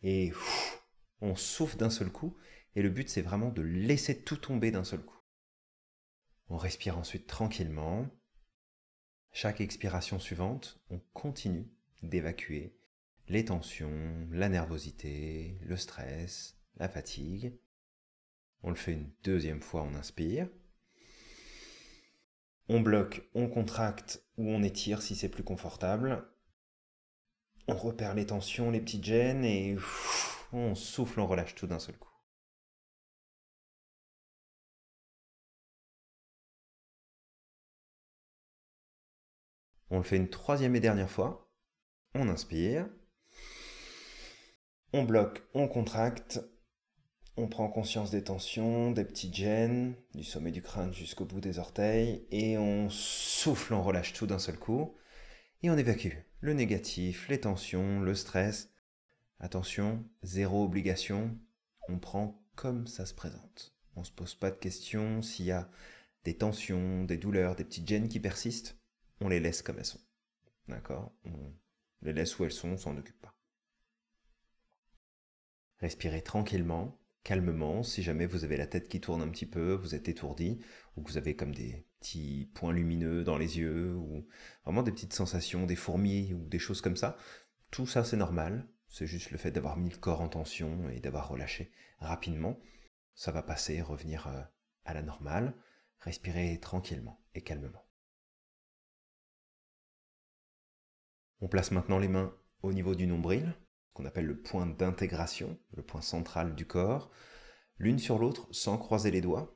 et 0.04 0.32
on 1.20 1.34
souffle 1.34 1.76
d'un 1.76 1.90
seul 1.90 2.12
coup. 2.12 2.36
Et 2.76 2.82
le 2.82 2.90
but 2.90 3.08
c'est 3.08 3.20
vraiment 3.22 3.50
de 3.50 3.62
laisser 3.62 4.22
tout 4.22 4.36
tomber 4.36 4.70
d'un 4.70 4.84
seul 4.84 5.00
coup. 5.00 5.18
On 6.50 6.56
respire 6.56 6.98
ensuite 6.98 7.26
tranquillement. 7.26 8.06
Chaque 9.32 9.60
expiration 9.60 10.20
suivante, 10.20 10.80
on 10.88 11.00
continue 11.14 11.68
d'évacuer 12.02 12.74
les 13.28 13.44
tensions, 13.44 14.26
la 14.30 14.48
nervosité, 14.48 15.58
le 15.62 15.76
stress, 15.76 16.58
la 16.76 16.88
fatigue. 16.88 17.58
On 18.62 18.70
le 18.70 18.76
fait 18.76 18.92
une 18.92 19.10
deuxième 19.22 19.60
fois, 19.60 19.82
on 19.82 19.94
inspire. 19.94 20.48
On 22.68 22.80
bloque, 22.80 23.28
on 23.34 23.48
contracte 23.48 24.22
ou 24.36 24.48
on 24.48 24.62
étire 24.62 25.02
si 25.02 25.16
c'est 25.16 25.28
plus 25.28 25.44
confortable. 25.44 26.26
On 27.66 27.74
repère 27.74 28.14
les 28.14 28.26
tensions, 28.26 28.70
les 28.70 28.80
petites 28.80 29.04
gênes 29.04 29.44
et 29.44 29.76
on 30.52 30.74
souffle, 30.74 31.20
on 31.20 31.26
relâche 31.26 31.54
tout 31.54 31.66
d'un 31.66 31.78
seul 31.78 31.96
coup. 31.96 32.08
On 39.90 39.98
le 39.98 40.04
fait 40.04 40.16
une 40.16 40.28
troisième 40.30 40.76
et 40.76 40.80
dernière 40.80 41.10
fois. 41.10 41.47
On 42.20 42.28
inspire. 42.28 42.88
On 44.92 45.04
bloque, 45.04 45.44
on 45.54 45.68
contracte, 45.68 46.40
on 47.36 47.46
prend 47.46 47.68
conscience 47.68 48.10
des 48.10 48.24
tensions, 48.24 48.90
des 48.90 49.04
petites 49.04 49.36
gènes, 49.36 49.94
du 50.16 50.24
sommet 50.24 50.50
du 50.50 50.60
crâne 50.60 50.92
jusqu'au 50.92 51.24
bout 51.24 51.40
des 51.40 51.60
orteils, 51.60 52.26
et 52.32 52.58
on 52.58 52.90
souffle, 52.90 53.72
on 53.72 53.84
relâche 53.84 54.14
tout 54.14 54.26
d'un 54.26 54.40
seul 54.40 54.58
coup, 54.58 54.96
et 55.62 55.70
on 55.70 55.78
évacue 55.78 56.16
le 56.40 56.54
négatif, 56.54 57.28
les 57.28 57.38
tensions, 57.38 58.00
le 58.00 58.16
stress. 58.16 58.70
Attention, 59.38 60.04
zéro 60.24 60.64
obligation, 60.64 61.38
on 61.88 62.00
prend 62.00 62.44
comme 62.56 62.88
ça 62.88 63.06
se 63.06 63.14
présente. 63.14 63.76
On 63.94 64.00
ne 64.00 64.06
se 64.06 64.10
pose 64.10 64.34
pas 64.34 64.50
de 64.50 64.56
questions 64.56 65.22
s'il 65.22 65.46
y 65.46 65.52
a 65.52 65.70
des 66.24 66.36
tensions, 66.36 67.04
des 67.04 67.16
douleurs, 67.16 67.54
des 67.54 67.64
petites 67.64 67.86
gènes 67.86 68.08
qui 68.08 68.18
persistent, 68.18 68.76
on 69.20 69.28
les 69.28 69.38
laisse 69.38 69.62
comme 69.62 69.78
elles 69.78 69.84
sont. 69.84 70.00
D'accord? 70.66 71.12
Les 72.02 72.12
laisse 72.12 72.38
où 72.38 72.44
elles 72.44 72.52
sont, 72.52 72.70
on 72.70 72.76
s'en 72.76 72.96
occupe 72.96 73.20
pas. 73.20 73.34
Respirez 75.80 76.22
tranquillement, 76.22 77.00
calmement, 77.22 77.82
si 77.82 78.02
jamais 78.02 78.26
vous 78.26 78.44
avez 78.44 78.56
la 78.56 78.66
tête 78.66 78.88
qui 78.88 79.00
tourne 79.00 79.22
un 79.22 79.28
petit 79.28 79.46
peu, 79.46 79.74
vous 79.74 79.94
êtes 79.94 80.08
étourdi, 80.08 80.60
ou 80.96 81.02
que 81.02 81.10
vous 81.10 81.18
avez 81.18 81.36
comme 81.36 81.54
des 81.54 81.86
petits 82.00 82.50
points 82.54 82.72
lumineux 82.72 83.22
dans 83.22 83.38
les 83.38 83.58
yeux, 83.58 83.94
ou 83.94 84.26
vraiment 84.64 84.82
des 84.82 84.92
petites 84.92 85.12
sensations, 85.12 85.66
des 85.66 85.76
fourmis, 85.76 86.34
ou 86.34 86.48
des 86.48 86.58
choses 86.58 86.80
comme 86.80 86.96
ça, 86.96 87.16
tout 87.70 87.86
ça 87.86 88.02
c'est 88.02 88.16
normal, 88.16 88.68
c'est 88.88 89.06
juste 89.06 89.30
le 89.30 89.38
fait 89.38 89.50
d'avoir 89.50 89.76
mis 89.76 89.90
le 89.90 89.96
corps 89.96 90.20
en 90.20 90.28
tension 90.28 90.88
et 90.88 91.00
d'avoir 91.00 91.28
relâché 91.28 91.70
rapidement. 91.98 92.58
Ça 93.14 93.32
va 93.32 93.42
passer, 93.42 93.82
revenir 93.82 94.26
euh, 94.28 94.42
à 94.84 94.94
la 94.94 95.02
normale. 95.02 95.54
Respirez 96.00 96.58
tranquillement 96.60 97.20
et 97.34 97.42
calmement. 97.42 97.87
On 101.40 101.48
place 101.48 101.70
maintenant 101.70 101.98
les 101.98 102.08
mains 102.08 102.34
au 102.62 102.72
niveau 102.72 102.94
du 102.94 103.06
nombril 103.06 103.54
qu'on 103.92 104.04
appelle 104.04 104.26
le 104.26 104.40
point 104.40 104.66
d'intégration, 104.66 105.58
le 105.72 105.82
point 105.82 106.02
central 106.02 106.54
du 106.54 106.66
corps, 106.66 107.10
l'une 107.78 107.98
sur 107.98 108.18
l'autre 108.18 108.46
sans 108.52 108.78
croiser 108.78 109.10
les 109.10 109.20
doigts. 109.20 109.54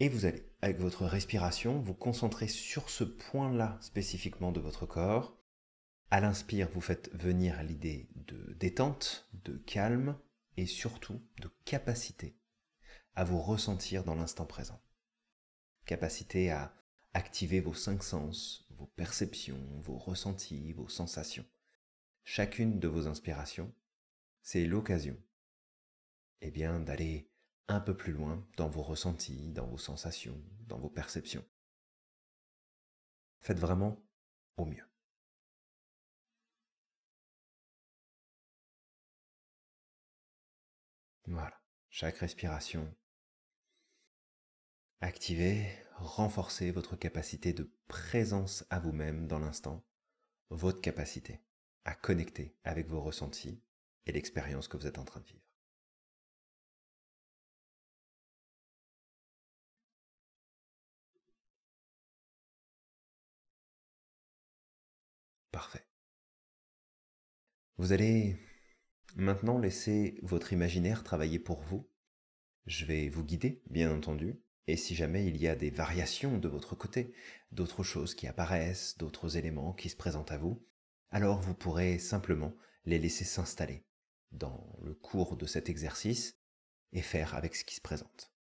Et 0.00 0.08
vous 0.08 0.26
allez, 0.26 0.50
avec 0.62 0.78
votre 0.78 1.04
respiration, 1.04 1.80
vous 1.80 1.94
concentrer 1.94 2.48
sur 2.48 2.90
ce 2.90 3.04
point-là 3.04 3.78
spécifiquement 3.80 4.50
de 4.50 4.60
votre 4.60 4.86
corps. 4.86 5.38
À 6.10 6.20
l'inspire, 6.20 6.68
vous 6.70 6.80
faites 6.80 7.14
venir 7.14 7.62
l'idée 7.62 8.08
de 8.14 8.54
détente, 8.54 9.28
de 9.44 9.56
calme 9.58 10.18
et 10.56 10.66
surtout 10.66 11.20
de 11.40 11.50
capacité 11.64 12.36
à 13.14 13.24
vous 13.24 13.40
ressentir 13.40 14.04
dans 14.04 14.14
l'instant 14.14 14.46
présent. 14.46 14.80
Capacité 15.86 16.50
à 16.50 16.74
activer 17.12 17.60
vos 17.60 17.74
cinq 17.74 18.02
sens, 18.02 18.63
vos 18.76 18.86
perceptions, 18.86 19.60
vos 19.82 19.98
ressentis, 19.98 20.72
vos 20.72 20.88
sensations 20.88 21.46
chacune 22.24 22.80
de 22.80 22.88
vos 22.88 23.06
inspirations, 23.06 23.72
c'est 24.42 24.64
l'occasion 24.64 25.16
eh 26.40 26.50
bien, 26.50 26.80
d'aller 26.80 27.30
un 27.68 27.80
peu 27.80 27.96
plus 27.96 28.12
loin 28.12 28.46
dans 28.56 28.68
vos 28.68 28.82
ressentis, 28.82 29.52
dans 29.52 29.66
vos 29.66 29.78
sensations, 29.78 30.38
dans 30.66 30.78
vos 30.78 30.90
perceptions. 30.90 31.44
Faites 33.40 33.58
vraiment 33.58 34.02
au 34.56 34.66
mieux. 34.66 34.86
Voilà, 41.26 41.58
chaque 41.88 42.18
respiration. 42.18 42.94
Activez, 45.00 45.83
renforcez 45.96 46.70
votre 46.70 46.96
capacité 46.96 47.52
de 47.52 47.70
présence 47.88 48.64
à 48.70 48.78
vous-même 48.80 49.26
dans 49.26 49.38
l'instant, 49.38 49.84
votre 50.50 50.80
capacité 50.80 51.40
à 51.84 51.94
connecter 51.94 52.56
avec 52.64 52.88
vos 52.88 53.00
ressentis 53.02 53.60
et 54.06 54.12
l'expérience 54.12 54.68
que 54.68 54.76
vous 54.76 54.86
êtes 54.86 54.98
en 54.98 55.04
train 55.04 55.20
de 55.20 55.26
vivre. 55.26 55.40
Parfait. 65.50 65.86
Vous 67.78 67.92
allez 67.92 68.36
maintenant 69.14 69.58
laisser 69.58 70.18
votre 70.22 70.52
imaginaire 70.52 71.04
travailler 71.04 71.38
pour 71.38 71.62
vous. 71.62 71.88
Je 72.66 72.84
vais 72.84 73.08
vous 73.08 73.24
guider, 73.24 73.62
bien 73.70 73.94
entendu, 73.94 74.43
et 74.66 74.76
si 74.76 74.94
jamais 74.94 75.26
il 75.26 75.36
y 75.36 75.48
a 75.48 75.56
des 75.56 75.70
variations 75.70 76.38
de 76.38 76.48
votre 76.48 76.74
côté, 76.74 77.12
d'autres 77.52 77.82
choses 77.82 78.14
qui 78.14 78.26
apparaissent, 78.26 78.96
d'autres 78.96 79.36
éléments 79.36 79.74
qui 79.74 79.90
se 79.90 79.96
présentent 79.96 80.32
à 80.32 80.38
vous, 80.38 80.66
alors 81.10 81.40
vous 81.40 81.54
pourrez 81.54 81.98
simplement 81.98 82.56
les 82.86 82.98
laisser 82.98 83.24
s'installer 83.24 83.84
dans 84.32 84.76
le 84.82 84.94
cours 84.94 85.36
de 85.36 85.46
cet 85.46 85.68
exercice 85.68 86.38
et 86.92 87.02
faire 87.02 87.34
avec 87.34 87.54
ce 87.54 87.64
qui 87.64 87.74
se 87.74 87.80
présente. 87.80 88.32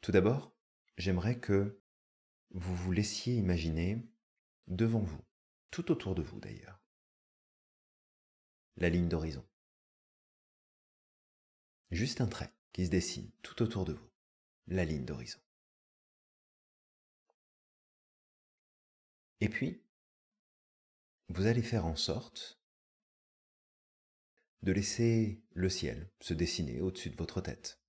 Tout 0.00 0.12
d'abord, 0.12 0.56
j'aimerais 0.96 1.38
que 1.38 1.80
vous 2.50 2.74
vous 2.74 2.92
laissiez 2.92 3.34
imaginer 3.34 4.04
devant 4.66 5.00
vous, 5.00 5.24
tout 5.70 5.90
autour 5.90 6.14
de 6.14 6.22
vous 6.22 6.40
d'ailleurs, 6.40 6.80
la 8.76 8.88
ligne 8.88 9.08
d'horizon. 9.08 9.46
Juste 11.90 12.20
un 12.20 12.26
trait 12.26 12.52
qui 12.72 12.86
se 12.86 12.90
dessine 12.90 13.30
tout 13.42 13.62
autour 13.62 13.84
de 13.84 13.92
vous, 13.92 14.10
la 14.66 14.84
ligne 14.84 15.04
d'horizon. 15.04 15.40
Et 19.40 19.48
puis, 19.48 19.82
vous 21.28 21.46
allez 21.46 21.62
faire 21.62 21.86
en 21.86 21.96
sorte 21.96 22.60
de 24.62 24.72
laisser 24.72 25.42
le 25.50 25.68
ciel 25.68 26.10
se 26.20 26.34
dessiner 26.34 26.80
au-dessus 26.80 27.10
de 27.10 27.16
votre 27.16 27.40
tête. 27.40 27.80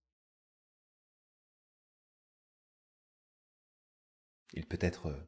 Il 4.53 4.67
peut 4.67 4.79
être 4.81 5.27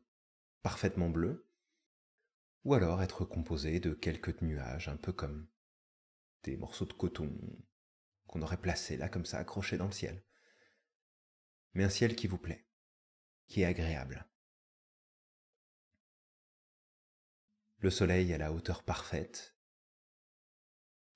parfaitement 0.61 1.09
bleu, 1.09 1.47
ou 2.63 2.73
alors 2.73 3.03
être 3.03 3.25
composé 3.25 3.79
de 3.79 3.93
quelques 3.93 4.41
nuages, 4.41 4.87
un 4.87 4.97
peu 4.97 5.13
comme 5.13 5.47
des 6.43 6.57
morceaux 6.57 6.85
de 6.85 6.93
coton 6.93 7.31
qu'on 8.35 8.41
aurait 8.41 8.57
placés 8.57 8.97
là 8.97 9.07
comme 9.07 9.25
ça, 9.25 9.37
accrochés 9.37 9.77
dans 9.77 9.85
le 9.85 9.93
ciel. 9.93 10.21
Mais 11.73 11.85
un 11.85 11.89
ciel 11.89 12.17
qui 12.17 12.27
vous 12.27 12.37
plaît, 12.37 12.67
qui 13.47 13.61
est 13.61 13.65
agréable. 13.65 14.27
Le 17.77 17.89
soleil 17.89 18.33
à 18.33 18.37
la 18.37 18.51
hauteur 18.51 18.83
parfaite, 18.83 19.55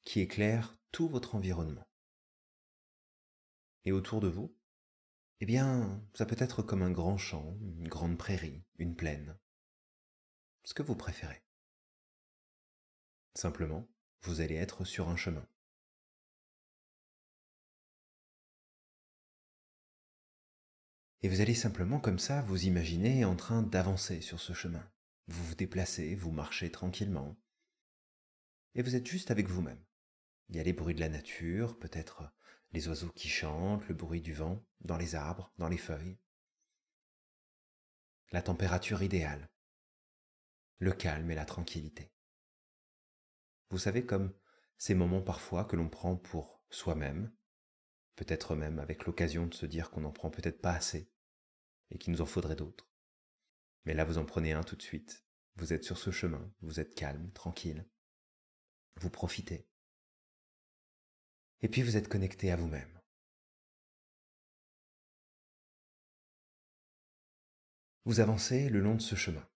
qui 0.04 0.22
éclaire 0.22 0.78
tout 0.94 1.10
votre 1.10 1.36
environnement. 1.36 1.90
Et 3.84 3.92
autour 3.92 4.22
de 4.22 4.30
vous, 4.30 4.58
eh 5.42 5.46
bien, 5.46 6.02
ça 6.14 6.26
peut 6.26 6.38
être 6.40 6.64
comme 6.64 6.84
un 6.84 6.92
grand 6.92 7.18
champ, 7.18 7.58
une 7.60 7.90
grande 7.90 8.18
prairie, 8.18 8.64
une 8.78 8.96
plaine. 8.96 9.38
Ce 10.64 10.74
que 10.74 10.84
vous 10.84 10.96
préférez. 10.96 11.44
Simplement, 13.36 13.90
vous 14.22 14.40
allez 14.40 14.56
être 14.56 14.86
sur 14.86 15.10
un 15.10 15.18
chemin. 15.18 15.46
Et 21.22 21.30
vous 21.30 21.42
allez 21.42 21.56
simplement 21.56 22.00
comme 22.00 22.20
ça 22.20 22.42
vous 22.44 22.66
imaginer 22.66 23.26
en 23.26 23.36
train 23.36 23.62
d'avancer 23.62 24.22
sur 24.22 24.40
ce 24.40 24.54
chemin. 24.54 24.90
Vous 25.28 25.44
vous 25.44 25.56
déplacez, 25.56 26.16
vous 26.16 26.32
marchez 26.32 26.72
tranquillement. 26.72 27.38
Et 28.76 28.82
vous 28.82 28.96
êtes 28.96 29.08
juste 29.08 29.30
avec 29.30 29.48
vous-même. 29.48 29.84
Il 30.48 30.56
y 30.56 30.60
a 30.60 30.64
les 30.64 30.74
bruits 30.74 30.96
de 30.96 31.02
la 31.02 31.10
nature, 31.10 31.78
peut-être 31.78 32.32
les 32.72 32.88
oiseaux 32.88 33.12
qui 33.12 33.28
chantent, 33.28 33.88
le 33.88 33.96
bruit 33.96 34.22
du 34.22 34.34
vent 34.34 34.66
dans 34.82 34.98
les 34.98 35.16
arbres, 35.16 35.52
dans 35.58 35.68
les 35.68 35.78
feuilles. 35.78 36.18
La 38.32 38.42
température 38.42 39.04
idéale, 39.04 39.50
le 40.78 40.94
calme 40.94 41.30
et 41.32 41.36
la 41.36 41.46
tranquillité. 41.46 42.14
Vous 43.70 43.80
savez, 43.80 44.06
comme 44.06 44.34
ces 44.78 44.96
moments 44.96 45.22
parfois 45.22 45.66
que 45.66 45.76
l'on 45.76 45.90
prend 45.90 46.16
pour 46.16 46.64
soi-même, 46.70 47.32
peut-être 48.20 48.54
même 48.54 48.80
avec 48.80 49.06
l'occasion 49.06 49.48
de 49.48 49.54
se 49.54 49.66
dire 49.66 49.90
qu'on 49.90 50.02
n'en 50.02 50.12
prend 50.12 50.30
peut-être 50.30 50.62
pas 50.62 50.74
assez 50.74 51.10
et 51.90 51.98
qu'il 51.98 52.12
nous 52.12 52.20
en 52.20 52.26
faudrait 52.26 52.58
d'autres. 52.58 52.92
Mais 53.86 53.94
là, 53.94 54.04
vous 54.04 54.18
en 54.18 54.26
prenez 54.26 54.52
un 54.52 54.62
tout 54.62 54.76
de 54.76 54.82
suite. 54.82 55.26
Vous 55.56 55.72
êtes 55.72 55.86
sur 55.86 55.98
ce 55.98 56.12
chemin, 56.12 56.54
vous 56.60 56.82
êtes 56.82 56.96
calme, 56.96 57.32
tranquille. 57.32 57.88
Vous 58.98 59.10
profitez. 59.10 59.70
Et 61.62 61.70
puis 61.70 61.82
vous 61.82 61.96
êtes 61.96 62.10
connecté 62.10 62.52
à 62.52 62.58
vous-même. 62.58 63.00
Vous 68.04 68.20
avancez 68.20 68.68
le 68.68 68.82
long 68.82 68.96
de 68.96 69.02
ce 69.02 69.16
chemin. 69.16 69.48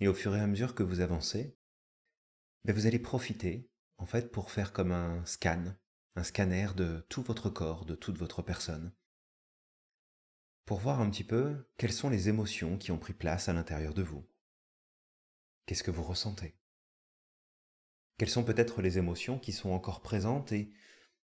Et 0.00 0.08
au 0.08 0.12
fur 0.12 0.36
et 0.36 0.40
à 0.40 0.46
mesure 0.46 0.74
que 0.74 0.82
vous 0.82 1.00
avancez, 1.00 1.56
ben 2.64 2.74
vous 2.74 2.84
allez 2.84 2.98
profiter, 2.98 3.70
en 3.96 4.04
fait, 4.04 4.30
pour 4.30 4.50
faire 4.50 4.74
comme 4.74 4.92
un 4.92 5.24
scan, 5.24 5.74
un 6.18 6.24
scanner 6.24 6.66
de 6.74 7.06
tout 7.08 7.22
votre 7.22 7.48
corps, 7.48 7.84
de 7.84 7.94
toute 7.94 8.18
votre 8.18 8.42
personne, 8.42 8.92
pour 10.64 10.80
voir 10.80 11.00
un 11.00 11.08
petit 11.08 11.22
peu 11.22 11.64
quelles 11.76 11.92
sont 11.92 12.10
les 12.10 12.28
émotions 12.28 12.76
qui 12.76 12.90
ont 12.90 12.98
pris 12.98 13.12
place 13.12 13.48
à 13.48 13.52
l'intérieur 13.52 13.94
de 13.94 14.02
vous. 14.02 14.28
Qu'est-ce 15.64 15.84
que 15.84 15.92
vous 15.92 16.02
ressentez? 16.02 16.58
Quelles 18.18 18.28
sont 18.28 18.42
peut-être 18.42 18.82
les 18.82 18.98
émotions 18.98 19.38
qui 19.38 19.52
sont 19.52 19.70
encore 19.70 20.02
présentes 20.02 20.50
et 20.50 20.72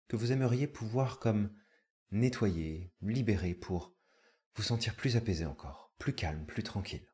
que 0.09 0.17
vous 0.17 0.33
aimeriez 0.33 0.67
pouvoir 0.67 1.21
comme 1.21 1.55
nettoyer, 2.11 2.93
libérer 3.01 3.55
pour 3.55 3.95
vous 4.57 4.65
sentir 4.65 4.97
plus 4.97 5.17
apaisé 5.17 5.47
encore, 5.47 5.95
plus 5.99 6.17
calme, 6.17 6.45
plus 6.47 6.65
tranquille? 6.65 7.07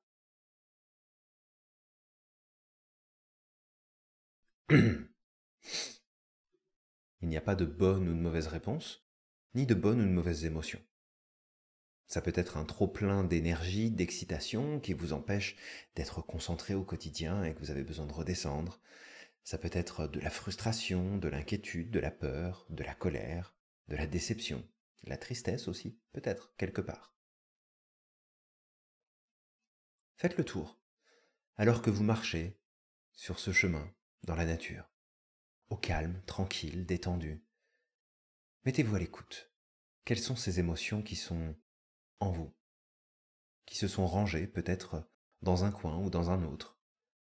Il 7.26 7.30
n'y 7.30 7.36
a 7.36 7.40
pas 7.40 7.56
de 7.56 7.64
bonne 7.64 8.08
ou 8.08 8.14
de 8.14 8.20
mauvaise 8.20 8.46
réponse, 8.46 9.04
ni 9.56 9.66
de 9.66 9.74
bonne 9.74 10.00
ou 10.00 10.04
de 10.04 10.12
mauvaise 10.12 10.44
émotion. 10.44 10.80
Ça 12.06 12.22
peut 12.22 12.32
être 12.36 12.56
un 12.56 12.64
trop-plein 12.64 13.24
d'énergie, 13.24 13.90
d'excitation 13.90 14.78
qui 14.78 14.92
vous 14.92 15.12
empêche 15.12 15.56
d'être 15.96 16.22
concentré 16.22 16.74
au 16.74 16.84
quotidien 16.84 17.42
et 17.42 17.52
que 17.52 17.58
vous 17.58 17.72
avez 17.72 17.82
besoin 17.82 18.06
de 18.06 18.12
redescendre. 18.12 18.80
Ça 19.42 19.58
peut 19.58 19.72
être 19.72 20.06
de 20.06 20.20
la 20.20 20.30
frustration, 20.30 21.18
de 21.18 21.26
l'inquiétude, 21.26 21.90
de 21.90 21.98
la 21.98 22.12
peur, 22.12 22.64
de 22.70 22.84
la 22.84 22.94
colère, 22.94 23.56
de 23.88 23.96
la 23.96 24.06
déception, 24.06 24.64
de 25.02 25.10
la 25.10 25.16
tristesse 25.16 25.66
aussi, 25.66 25.98
peut-être, 26.12 26.54
quelque 26.56 26.80
part. 26.80 27.12
Faites 30.14 30.36
le 30.38 30.44
tour, 30.44 30.80
alors 31.56 31.82
que 31.82 31.90
vous 31.90 32.04
marchez 32.04 32.56
sur 33.10 33.40
ce 33.40 33.50
chemin 33.50 33.92
dans 34.22 34.36
la 34.36 34.44
nature, 34.44 34.88
au 35.68 35.76
calme, 35.76 36.22
tranquille, 36.26 36.86
détendu. 36.86 37.44
Mettez-vous 38.64 38.96
à 38.96 38.98
l'écoute. 38.98 39.52
Quelles 40.04 40.18
sont 40.18 40.36
ces 40.36 40.60
émotions 40.60 41.02
qui 41.02 41.16
sont 41.16 41.56
en 42.20 42.30
vous, 42.30 42.54
qui 43.64 43.76
se 43.76 43.88
sont 43.88 44.06
rangées 44.06 44.46
peut-être 44.46 45.08
dans 45.42 45.64
un 45.64 45.72
coin 45.72 45.98
ou 45.98 46.10
dans 46.10 46.30
un 46.30 46.44
autre? 46.44 46.78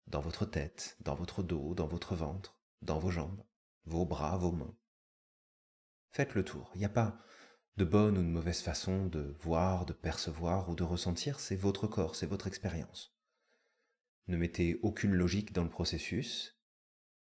Dans 0.07 0.21
votre 0.21 0.45
tête, 0.45 0.97
dans 0.99 1.15
votre 1.15 1.43
dos, 1.43 1.73
dans 1.73 1.87
votre 1.87 2.15
ventre, 2.15 2.59
dans 2.81 2.99
vos 2.99 3.11
jambes, 3.11 3.43
vos 3.85 4.05
bras, 4.05 4.37
vos 4.37 4.51
mains? 4.51 4.75
Faites 6.11 6.35
le 6.35 6.43
tour. 6.43 6.71
Il 6.75 6.79
n'y 6.79 6.85
a 6.85 6.89
pas 6.89 7.17
de 7.77 7.85
bonne 7.85 8.17
ou 8.17 8.21
de 8.21 8.27
mauvaise 8.27 8.61
façon 8.61 9.07
de 9.07 9.35
voir, 9.39 9.85
de 9.85 9.93
percevoir 9.93 10.69
ou 10.69 10.75
de 10.75 10.83
ressentir, 10.83 11.39
c'est 11.39 11.55
votre 11.55 11.87
corps, 11.87 12.15
c'est 12.15 12.27
votre 12.27 12.47
expérience. 12.47 13.17
Ne 14.27 14.37
mettez 14.37 14.79
aucune 14.83 15.13
logique 15.13 15.53
dans 15.53 15.63
le 15.63 15.69
processus 15.69 16.59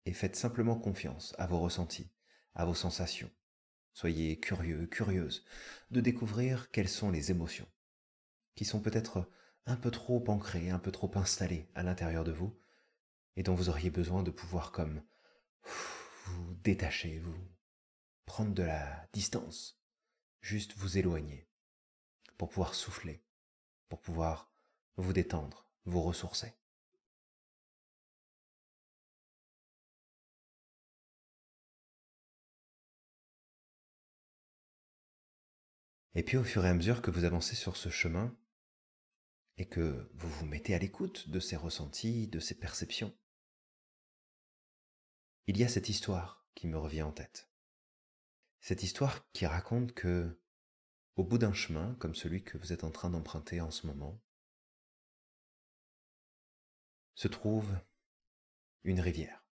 et 0.06 0.12
faites 0.12 0.36
simplement 0.36 0.78
confiance 0.78 1.34
à 1.38 1.46
vos 1.46 1.60
ressentis, 1.60 2.10
à 2.54 2.64
vos 2.64 2.74
sensations. 2.74 3.30
Soyez 3.92 4.38
curieux, 4.40 4.86
curieuse 4.86 5.44
de 5.90 6.00
découvrir 6.00 6.70
quelles 6.70 6.88
sont 6.88 7.10
les 7.10 7.30
émotions, 7.30 7.68
qui 8.54 8.64
sont 8.64 8.80
peut-être 8.80 9.30
un 9.66 9.76
peu 9.76 9.90
trop 9.90 10.22
ancré, 10.28 10.70
un 10.70 10.78
peu 10.78 10.92
trop 10.92 11.10
installé 11.14 11.68
à 11.74 11.82
l'intérieur 11.82 12.24
de 12.24 12.32
vous, 12.32 12.58
et 13.36 13.42
dont 13.42 13.54
vous 13.54 13.68
auriez 13.68 13.90
besoin 13.90 14.22
de 14.22 14.30
pouvoir 14.30 14.72
comme 14.72 15.02
vous 16.26 16.54
détacher, 16.62 17.18
vous 17.18 17.36
prendre 18.26 18.54
de 18.54 18.62
la 18.62 19.08
distance, 19.12 19.80
juste 20.40 20.74
vous 20.76 20.98
éloigner, 20.98 21.48
pour 22.36 22.48
pouvoir 22.48 22.74
souffler, 22.74 23.22
pour 23.88 24.00
pouvoir 24.00 24.50
vous 24.96 25.12
détendre, 25.12 25.68
vous 25.84 26.02
ressourcer. 26.02 26.52
Et 36.14 36.22
puis 36.22 36.37
au 36.37 36.44
fur 36.44 36.64
et 36.64 36.68
à 36.68 36.74
mesure 36.74 37.03
que 37.03 37.11
vous 37.11 37.24
avancez 37.24 37.57
sur 37.57 37.77
ce 37.77 37.88
chemin, 37.88 38.37
et 39.57 39.66
que 39.66 40.11
vous 40.14 40.29
vous 40.29 40.46
mettez 40.46 40.74
à 40.74 40.79
l'écoute 40.79 41.29
de 41.29 41.40
ces 41.40 41.57
ressentis, 41.57 42.27
de 42.27 42.40
ces 42.40 42.59
perceptions. 42.59 43.16
Il 45.46 45.59
y 45.59 45.64
a 45.64 45.68
cette 45.68 45.88
histoire 45.88 46.46
qui 46.55 46.66
me 46.66 46.79
revient 46.79 47.03
en 47.03 47.12
tête. 47.12 47.50
Cette 48.61 48.83
histoire 48.83 49.31
qui 49.33 49.46
raconte 49.46 49.92
que, 49.92 50.40
au 51.16 51.24
bout 51.24 51.38
d'un 51.38 51.53
chemin 51.53 51.94
comme 51.96 52.14
celui 52.14 52.42
que 52.42 52.59
vous 52.59 52.72
êtes 52.72 52.85
en 52.85 52.90
train 52.90 53.11
d'emprunter 53.11 53.61
en 53.61 53.70
ce 53.70 53.87
moment, 53.87 54.20
se 57.14 57.29
trouve 57.29 57.79
une 58.83 59.00
rivière. 59.00 59.46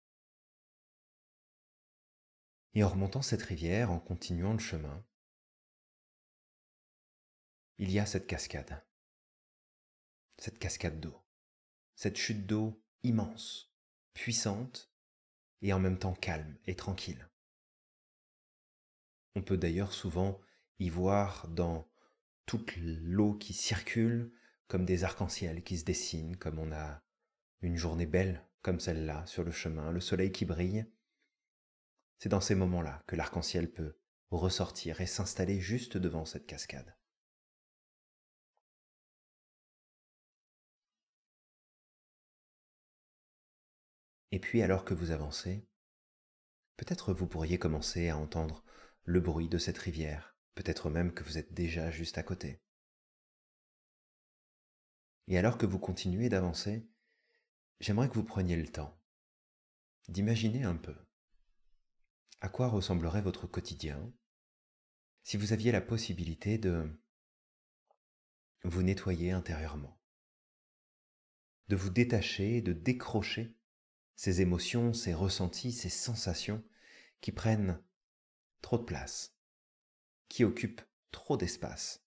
Et 2.74 2.84
en 2.84 2.90
remontant 2.90 3.22
cette 3.22 3.42
rivière, 3.42 3.92
en 3.92 4.00
continuant 4.00 4.54
le 4.54 4.60
chemin, 4.60 5.04
il 7.80 7.92
y 7.92 7.98
a 8.00 8.06
cette 8.06 8.28
cascade 8.28 8.84
cette 10.40 10.60
cascade 10.60 11.00
d'eau, 11.00 11.16
cette 11.96 12.18
chute 12.18 12.46
d'eau 12.46 12.82
immense, 13.04 13.74
puissante 14.14 14.92
et 15.62 15.74
en 15.74 15.80
même 15.80 16.00
temps 16.00 16.14
calme 16.14 16.58
et 16.66 16.76
tranquille. 16.76 17.30
On 19.36 19.42
peut 19.42 19.58
d'ailleurs 19.58 19.94
souvent 19.94 20.40
y 20.80 20.90
voir 20.90 21.48
dans 21.50 21.90
toute 22.46 22.76
l'eau 22.78 23.34
qui 23.34 23.54
circule 23.54 24.32
comme 24.68 24.86
des 24.86 25.04
arcs-en-ciel 25.04 25.64
qui 25.64 25.78
se 25.78 25.86
dessinent, 25.86 26.38
comme 26.38 26.60
on 26.60 26.72
a 26.72 27.04
une 27.62 27.76
journée 27.76 28.06
belle 28.06 28.46
comme 28.62 28.80
celle-là 28.80 29.26
sur 29.26 29.44
le 29.44 29.52
chemin, 29.52 29.92
le 29.92 30.02
soleil 30.02 30.32
qui 30.32 30.46
brille. 30.46 30.86
C'est 32.18 32.30
dans 32.30 32.42
ces 32.42 32.56
moments-là 32.56 33.04
que 33.08 33.16
l'arc-en-ciel 33.16 33.72
peut 33.72 33.98
ressortir 34.32 35.02
et 35.02 35.06
s'installer 35.06 35.60
juste 35.60 35.98
devant 35.98 36.26
cette 36.26 36.46
cascade. 36.46 36.96
Et 44.32 44.40
puis 44.40 44.62
alors 44.62 44.86
que 44.86 44.94
vous 44.94 45.12
avancez, 45.12 45.70
Peut-être 46.80 47.14
vous 47.14 47.28
pourriez 47.28 47.60
commencer 47.60 48.08
à 48.08 48.16
entendre 48.16 48.64
le 49.04 49.20
bruit 49.20 49.50
de 49.50 49.58
cette 49.58 49.78
rivière, 49.78 50.38
peut-être 50.56 50.90
même 50.90 51.14
que 51.14 51.26
vous 51.26 51.38
êtes 51.38 51.54
déjà 51.54 51.92
juste 51.92 52.18
à 52.18 52.24
côté. 52.24 52.62
Et 55.28 55.38
alors 55.38 55.58
que 55.58 55.66
vous 55.66 55.78
continuez 55.78 56.30
d'avancer, 56.30 56.88
j'aimerais 57.82 58.08
que 58.08 58.14
vous 58.14 58.24
preniez 58.24 58.56
le 58.56 58.70
temps 58.72 58.98
d'imaginer 60.08 60.64
un 60.64 60.78
peu 60.78 60.96
à 62.40 62.48
quoi 62.48 62.70
ressemblerait 62.70 63.22
votre 63.22 63.46
quotidien 63.46 64.14
si 65.24 65.36
vous 65.36 65.52
aviez 65.52 65.74
la 65.74 65.82
possibilité 65.82 66.58
de 66.58 66.98
vous 68.64 68.84
nettoyer 68.84 69.34
intérieurement, 69.34 70.02
de 71.68 71.76
vous 71.76 71.90
détacher, 71.90 72.62
de 72.62 72.72
décrocher 72.72 73.59
ces 74.20 74.42
émotions, 74.42 74.92
ces 74.92 75.14
ressentis, 75.14 75.72
ces 75.72 75.88
sensations 75.88 76.62
qui 77.22 77.32
prennent 77.32 77.82
trop 78.60 78.78
de 78.78 78.84
place, 78.84 79.34
qui 80.28 80.44
occupent 80.44 80.82
trop 81.12 81.38
d'espace 81.38 82.06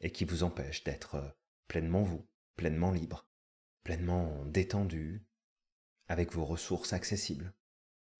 et 0.00 0.10
qui 0.10 0.24
vous 0.24 0.42
empêchent 0.42 0.82
d'être 0.82 1.38
pleinement 1.68 2.02
vous, 2.02 2.28
pleinement 2.56 2.90
libre, 2.90 3.28
pleinement 3.84 4.44
détendu, 4.46 5.24
avec 6.08 6.32
vos 6.32 6.44
ressources 6.44 6.92
accessibles 6.92 7.54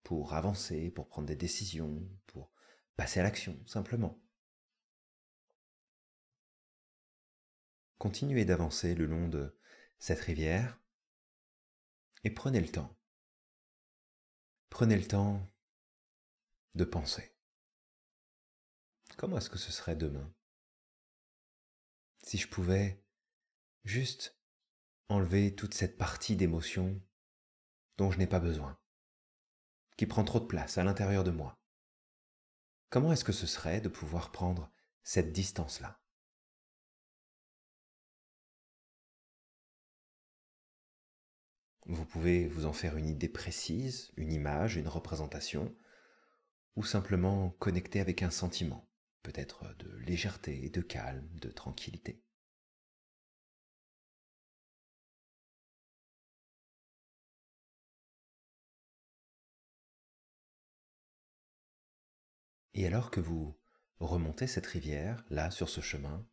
pour 0.03 0.33
avancer, 0.33 0.89
pour 0.89 1.09
prendre 1.09 1.27
des 1.27 1.35
décisions, 1.35 2.01
pour 2.25 2.53
passer 2.95 3.19
à 3.19 3.23
l'action, 3.23 3.61
simplement. 3.67 4.17
Continuez 7.97 8.45
d'avancer 8.45 8.95
le 8.95 9.07
long 9.07 9.27
de 9.27 9.59
cette 9.97 10.21
rivière 10.21 10.79
et 12.23 12.29
prenez 12.29 12.61
le 12.61 12.69
temps. 12.69 12.95
Prenez 14.69 14.97
le 14.97 15.07
temps 15.07 15.45
de 16.75 16.85
penser. 16.85 17.35
Comment 19.17 19.37
est-ce 19.37 19.49
que 19.49 19.57
ce 19.57 19.71
serait 19.71 19.95
demain? 19.95 20.33
Si 22.23 22.37
je 22.37 22.47
pouvais 22.47 23.03
juste 23.83 24.39
enlever 25.09 25.55
toute 25.55 25.73
cette 25.73 25.97
partie 25.97 26.35
d'émotion 26.35 27.01
dont 27.97 28.11
je 28.11 28.17
n'ai 28.17 28.27
pas 28.27 28.39
besoin, 28.39 28.79
qui 29.97 30.05
prend 30.05 30.23
trop 30.23 30.39
de 30.39 30.45
place 30.45 30.77
à 30.77 30.83
l'intérieur 30.83 31.23
de 31.23 31.31
moi. 31.31 31.59
Comment 32.89 33.11
est-ce 33.11 33.25
que 33.25 33.33
ce 33.33 33.47
serait 33.47 33.81
de 33.81 33.89
pouvoir 33.89 34.31
prendre 34.31 34.71
cette 35.03 35.33
distance-là? 35.33 35.99
Vous 41.89 42.05
pouvez 42.05 42.47
vous 42.47 42.67
en 42.67 42.71
faire 42.73 42.97
une 42.97 43.07
idée 43.09 43.27
précise, 43.27 44.11
une 44.15 44.31
image, 44.31 44.75
une 44.75 44.87
représentation, 44.87 45.75
ou 46.75 46.83
simplement 46.83 47.49
connecter 47.57 47.99
avec 47.99 48.21
un 48.21 48.29
sentiment, 48.29 48.87
peut-être 49.23 49.75
de 49.79 49.89
légèreté, 50.05 50.69
de 50.69 50.81
calme, 50.81 51.27
de 51.39 51.49
tranquillité. 51.49 52.21
Et 62.75 62.85
alors 62.85 63.09
que 63.09 63.19
vous 63.19 63.57
remontez 63.99 64.45
cette 64.45 64.67
rivière, 64.67 65.25
là, 65.31 65.49
sur 65.49 65.69
ce 65.69 65.81
chemin, 65.81 66.23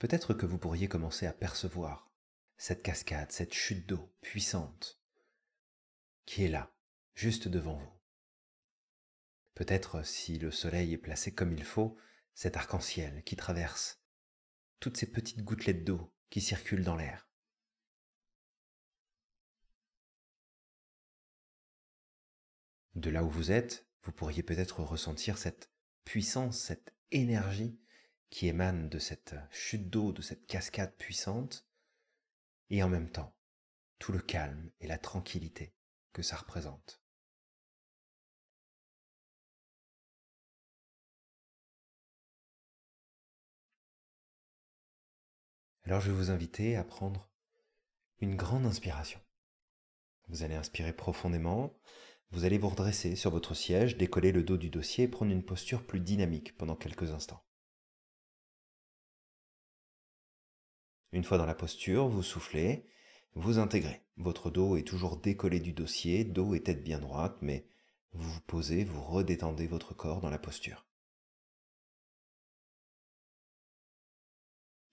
peut-être 0.00 0.34
que 0.34 0.44
vous 0.44 0.58
pourriez 0.58 0.88
commencer 0.88 1.26
à 1.26 1.32
percevoir 1.32 2.13
cette 2.56 2.82
cascade, 2.82 3.32
cette 3.32 3.54
chute 3.54 3.86
d'eau 3.86 4.12
puissante 4.20 5.00
qui 6.26 6.44
est 6.44 6.48
là, 6.48 6.74
juste 7.14 7.48
devant 7.48 7.76
vous. 7.76 7.92
Peut-être 9.54 10.04
si 10.04 10.38
le 10.38 10.50
soleil 10.50 10.92
est 10.92 10.98
placé 10.98 11.32
comme 11.32 11.52
il 11.52 11.64
faut, 11.64 11.96
cet 12.34 12.56
arc-en-ciel 12.56 13.22
qui 13.24 13.36
traverse 13.36 14.00
toutes 14.80 14.96
ces 14.96 15.10
petites 15.10 15.44
gouttelettes 15.44 15.84
d'eau 15.84 16.12
qui 16.30 16.40
circulent 16.40 16.84
dans 16.84 16.96
l'air. 16.96 17.28
De 22.94 23.10
là 23.10 23.24
où 23.24 23.30
vous 23.30 23.50
êtes, 23.50 23.86
vous 24.02 24.12
pourriez 24.12 24.42
peut-être 24.42 24.80
ressentir 24.80 25.38
cette 25.38 25.70
puissance, 26.04 26.58
cette 26.58 26.94
énergie 27.10 27.78
qui 28.30 28.48
émane 28.48 28.88
de 28.88 28.98
cette 28.98 29.34
chute 29.50 29.88
d'eau, 29.88 30.12
de 30.12 30.22
cette 30.22 30.46
cascade 30.46 30.94
puissante, 30.96 31.66
et 32.74 32.82
en 32.82 32.88
même 32.88 33.08
temps 33.08 33.36
tout 34.00 34.10
le 34.10 34.18
calme 34.18 34.70
et 34.80 34.88
la 34.88 34.98
tranquillité 34.98 35.72
que 36.12 36.22
ça 36.22 36.34
représente. 36.34 37.00
Alors 45.84 46.00
je 46.00 46.10
vais 46.10 46.16
vous 46.16 46.30
inviter 46.30 46.74
à 46.74 46.82
prendre 46.82 47.30
une 48.18 48.34
grande 48.34 48.66
inspiration. 48.66 49.20
Vous 50.26 50.42
allez 50.42 50.56
inspirer 50.56 50.92
profondément, 50.92 51.78
vous 52.30 52.44
allez 52.44 52.58
vous 52.58 52.70
redresser 52.70 53.14
sur 53.14 53.30
votre 53.30 53.54
siège, 53.54 53.96
décoller 53.96 54.32
le 54.32 54.42
dos 54.42 54.56
du 54.56 54.70
dossier 54.70 55.04
et 55.04 55.08
prendre 55.08 55.30
une 55.30 55.44
posture 55.44 55.86
plus 55.86 56.00
dynamique 56.00 56.56
pendant 56.56 56.74
quelques 56.74 57.12
instants. 57.12 57.46
Une 61.14 61.22
fois 61.22 61.38
dans 61.38 61.46
la 61.46 61.54
posture, 61.54 62.08
vous 62.08 62.24
soufflez, 62.24 62.88
vous 63.36 63.60
intégrez. 63.60 64.04
Votre 64.16 64.50
dos 64.50 64.76
est 64.76 64.82
toujours 64.82 65.16
décollé 65.16 65.60
du 65.60 65.72
dossier, 65.72 66.24
dos 66.24 66.56
et 66.56 66.62
tête 66.64 66.82
bien 66.82 66.98
droite, 66.98 67.36
mais 67.40 67.68
vous 68.14 68.32
vous 68.32 68.40
posez, 68.40 68.82
vous 68.82 69.00
redétendez 69.00 69.68
votre 69.68 69.94
corps 69.94 70.20
dans 70.20 70.28
la 70.28 70.40
posture. 70.40 70.88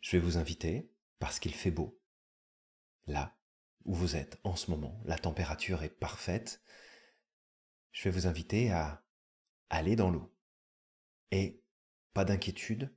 Je 0.01 0.11
vais 0.11 0.19
vous 0.19 0.37
inviter, 0.37 0.91
parce 1.17 1.39
qu'il 1.39 1.55
fait 1.55 1.71
beau, 1.71 1.99
là 3.07 3.35
où 3.85 3.95
vous 3.95 4.15
êtes 4.15 4.39
en 4.43 4.55
ce 4.55 4.69
moment, 4.69 5.01
la 5.05 5.17
température 5.17 5.81
est 5.81 5.89
parfaite, 5.89 6.61
je 7.93 8.03
vais 8.03 8.11
vous 8.11 8.27
inviter 8.27 8.69
à 8.69 9.03
aller 9.71 9.95
dans 9.95 10.11
l'eau. 10.11 10.31
Et 11.31 11.63
pas 12.13 12.25
d'inquiétude, 12.25 12.95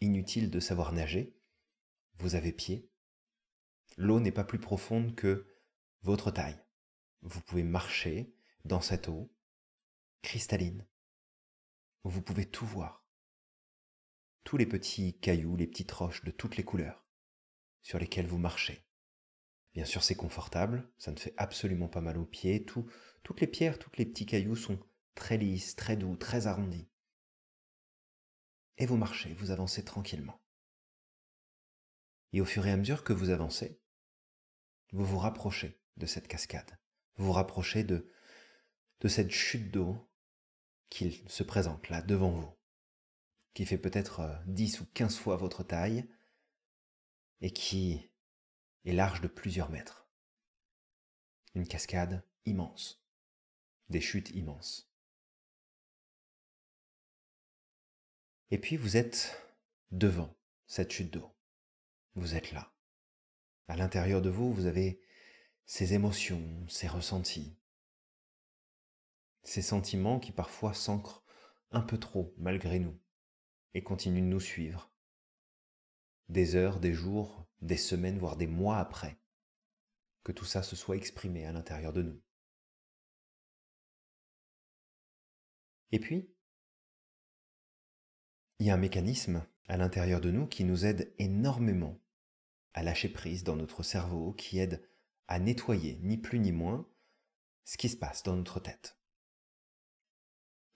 inutile 0.00 0.48
de 0.48 0.60
savoir 0.60 0.92
nager, 0.92 1.36
vous 2.16 2.34
avez 2.34 2.52
pied. 2.52 2.90
L'eau 3.96 4.20
n'est 4.20 4.32
pas 4.32 4.44
plus 4.44 4.58
profonde 4.58 5.14
que 5.14 5.46
votre 6.02 6.30
taille. 6.30 6.62
Vous 7.22 7.40
pouvez 7.40 7.62
marcher 7.62 8.34
dans 8.64 8.80
cette 8.80 9.08
eau 9.08 9.32
cristalline. 10.22 10.86
Vous 12.02 12.22
pouvez 12.22 12.46
tout 12.46 12.66
voir. 12.66 13.06
Tous 14.44 14.56
les 14.56 14.66
petits 14.66 15.18
cailloux, 15.20 15.56
les 15.56 15.66
petites 15.66 15.92
roches 15.92 16.24
de 16.24 16.30
toutes 16.30 16.56
les 16.56 16.64
couleurs 16.64 17.06
sur 17.82 17.98
lesquelles 17.98 18.26
vous 18.26 18.38
marchez. 18.38 18.84
Bien 19.74 19.84
sûr, 19.84 20.02
c'est 20.02 20.14
confortable, 20.14 20.88
ça 20.98 21.10
ne 21.10 21.16
fait 21.16 21.34
absolument 21.36 21.88
pas 21.88 22.00
mal 22.00 22.18
aux 22.18 22.26
pieds. 22.26 22.64
toutes 22.64 23.40
les 23.40 23.46
pierres, 23.46 23.78
tous 23.78 23.90
les 23.96 24.06
petits 24.06 24.26
cailloux 24.26 24.56
sont 24.56 24.78
très 25.14 25.36
lisses, 25.36 25.76
très 25.76 25.96
doux, 25.96 26.16
très 26.16 26.46
arrondis. 26.46 26.88
Et 28.78 28.86
vous 28.86 28.96
marchez, 28.96 29.32
vous 29.34 29.50
avancez 29.50 29.84
tranquillement. 29.84 30.40
Et 32.34 32.40
au 32.40 32.44
fur 32.44 32.66
et 32.66 32.72
à 32.72 32.76
mesure 32.76 33.04
que 33.04 33.12
vous 33.12 33.30
avancez, 33.30 33.80
vous 34.90 35.04
vous 35.04 35.18
rapprochez 35.18 35.80
de 35.96 36.04
cette 36.04 36.26
cascade, 36.26 36.80
vous 37.14 37.26
vous 37.26 37.32
rapprochez 37.32 37.84
de, 37.84 38.10
de 39.02 39.06
cette 39.06 39.30
chute 39.30 39.70
d'eau 39.70 40.10
qui 40.90 41.22
se 41.28 41.44
présente 41.44 41.88
là 41.90 42.02
devant 42.02 42.32
vous, 42.32 42.52
qui 43.54 43.64
fait 43.64 43.78
peut-être 43.78 44.42
10 44.46 44.78
euh, 44.78 44.82
ou 44.82 44.86
15 44.94 45.16
fois 45.16 45.36
votre 45.36 45.62
taille 45.62 46.10
et 47.40 47.52
qui 47.52 48.10
est 48.84 48.92
large 48.92 49.20
de 49.20 49.28
plusieurs 49.28 49.70
mètres. 49.70 50.08
Une 51.54 51.68
cascade 51.68 52.26
immense, 52.46 53.06
des 53.90 54.00
chutes 54.00 54.30
immenses. 54.30 54.92
Et 58.50 58.58
puis 58.58 58.76
vous 58.76 58.96
êtes 58.96 59.40
devant 59.92 60.36
cette 60.66 60.90
chute 60.90 61.12
d'eau. 61.12 61.33
Vous 62.14 62.36
êtes 62.36 62.52
là. 62.52 62.72
À 63.66 63.76
l'intérieur 63.76 64.22
de 64.22 64.30
vous, 64.30 64.52
vous 64.52 64.66
avez 64.66 65.00
ces 65.66 65.94
émotions, 65.94 66.64
ces 66.68 66.86
ressentis, 66.86 67.56
ces 69.42 69.62
sentiments 69.62 70.20
qui 70.20 70.30
parfois 70.30 70.74
s'ancrent 70.74 71.24
un 71.72 71.80
peu 71.80 71.98
trop 71.98 72.32
malgré 72.38 72.78
nous 72.78 72.96
et 73.74 73.82
continuent 73.82 74.22
de 74.22 74.26
nous 74.26 74.40
suivre. 74.40 74.92
Des 76.28 76.54
heures, 76.54 76.78
des 76.78 76.92
jours, 76.92 77.48
des 77.60 77.76
semaines, 77.76 78.18
voire 78.18 78.36
des 78.36 78.46
mois 78.46 78.78
après, 78.78 79.18
que 80.22 80.32
tout 80.32 80.44
ça 80.44 80.62
se 80.62 80.76
soit 80.76 80.96
exprimé 80.96 81.44
à 81.46 81.52
l'intérieur 81.52 81.92
de 81.92 82.02
nous. 82.02 82.22
Et 85.90 85.98
puis, 85.98 86.32
il 88.60 88.66
y 88.66 88.70
a 88.70 88.74
un 88.74 88.78
mécanisme 88.78 89.44
à 89.66 89.76
l'intérieur 89.76 90.20
de 90.20 90.30
nous 90.30 90.46
qui 90.46 90.64
nous 90.64 90.86
aide 90.86 91.12
énormément 91.18 92.00
à 92.74 92.82
lâcher 92.82 93.08
prise 93.08 93.44
dans 93.44 93.56
notre 93.56 93.82
cerveau, 93.82 94.32
qui 94.32 94.58
aide 94.58 94.86
à 95.28 95.38
nettoyer, 95.38 95.98
ni 96.02 96.18
plus 96.18 96.38
ni 96.38 96.52
moins, 96.52 96.86
ce 97.64 97.76
qui 97.78 97.88
se 97.88 97.96
passe 97.96 98.22
dans 98.22 98.36
notre 98.36 98.60
tête. 98.60 98.98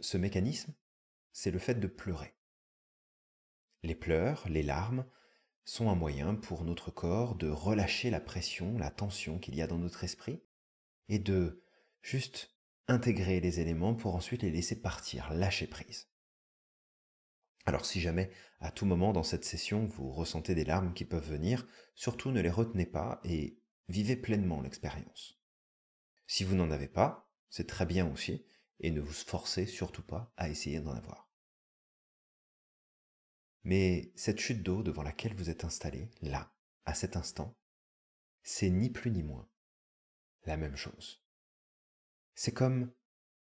ce 0.00 0.16
mécanisme, 0.16 0.74
c'est 1.32 1.50
le 1.50 1.58
fait 1.58 1.74
de 1.74 1.88
pleurer. 1.88 2.34
Les 3.82 3.96
pleurs, 3.96 4.48
les 4.48 4.62
larmes, 4.62 5.04
sont 5.64 5.90
un 5.90 5.94
moyen 5.94 6.34
pour 6.34 6.64
notre 6.64 6.90
corps 6.90 7.34
de 7.34 7.48
relâcher 7.48 8.11
la 8.11 8.20
pression, 8.20 8.78
la 8.78 8.90
tension 8.90 9.38
qu'il 9.38 9.54
y 9.54 9.62
a 9.62 9.66
dans 9.66 9.78
notre 9.78 10.04
esprit, 10.04 10.40
et 11.08 11.18
de 11.18 11.62
juste 12.00 12.56
intégrer 12.87 13.40
les 13.40 13.61
éléments 13.61 13.94
pour 13.94 14.14
ensuite 14.14 14.42
les 14.42 14.50
laisser 14.50 14.80
partir, 14.80 15.32
lâcher 15.34 15.66
prise. 15.66 16.08
Alors 17.68 17.85
si 17.85 18.00
jamais 18.00 18.31
à 18.61 18.70
tout 18.70 18.87
moment 18.87 19.12
dans 19.12 19.22
cette 19.22 19.44
session 19.44 19.85
vous 19.85 20.11
ressentez 20.11 20.54
des 20.54 20.64
larmes 20.64 20.94
qui 20.94 21.04
peuvent 21.04 21.28
venir, 21.28 21.68
surtout 21.94 22.31
ne 22.31 22.40
les 22.40 22.48
retenez 22.48 22.87
pas 22.87 23.20
et 23.24 23.61
vivez 23.90 24.16
pleinement 24.16 24.62
l'expérience. 24.62 25.38
Si 26.26 26.44
vous 26.44 26.54
n'en 26.54 26.70
avez 26.70 26.88
pas, 26.88 27.31
c'est 27.50 27.66
très 27.66 27.85
bien 27.85 28.11
aussi, 28.11 28.46
et 28.81 28.90
ne 28.90 29.02
vous 29.02 29.12
forcez 29.12 29.66
surtout 29.66 30.02
pas 30.02 30.33
à 30.38 30.48
essayer 30.48 30.81
d'en 30.81 30.94
avoir. 30.94 31.31
Mais 33.64 34.14
cette 34.16 34.40
chute 34.40 34.62
d'eau 34.62 34.83
devant 34.83 35.02
laquelle 35.02 35.35
vous 35.35 35.50
êtes 35.50 35.64
installé, 35.64 36.11
là, 36.22 36.50
à 36.87 36.94
cet 36.94 37.16
instant, 37.16 37.54
c'est 38.42 38.70
ni 38.70 38.88
plus 38.88 39.11
ni 39.11 39.22
moins 39.22 39.46
la 40.46 40.57
même 40.57 40.76
chose. 40.76 41.22
C'est 42.35 42.52
comme 42.52 42.90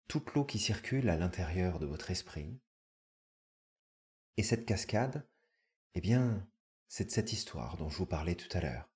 toute 0.07 0.33
l'eau 0.33 0.47
qui 0.47 0.59
circule 0.59 1.11
à 1.11 1.19
l'intérieur 1.19 1.79
de 1.79 1.85
votre 1.85 2.11
esprit. 2.11 2.59
Et 4.39 4.45
cette 4.45 4.67
cascade, 4.67 5.29
eh 5.95 6.01
bien, 6.01 6.49
c'est 6.87 7.07
de 7.07 7.11
cette 7.11 7.33
histoire 7.33 7.77
dont 7.77 7.89
je 7.89 7.99
vous 7.99 8.07
parlais 8.07 8.37
tout 8.37 8.57
à 8.57 8.61
l'heure. 8.61 8.89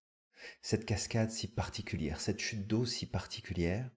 Cette 0.61 0.87
cascade 0.87 1.33
si 1.33 1.48
particulière, 1.48 2.20
cette 2.20 2.38
chute 2.38 2.68
d'eau 2.68 2.87
si 2.87 3.07
particulière, 3.07 3.90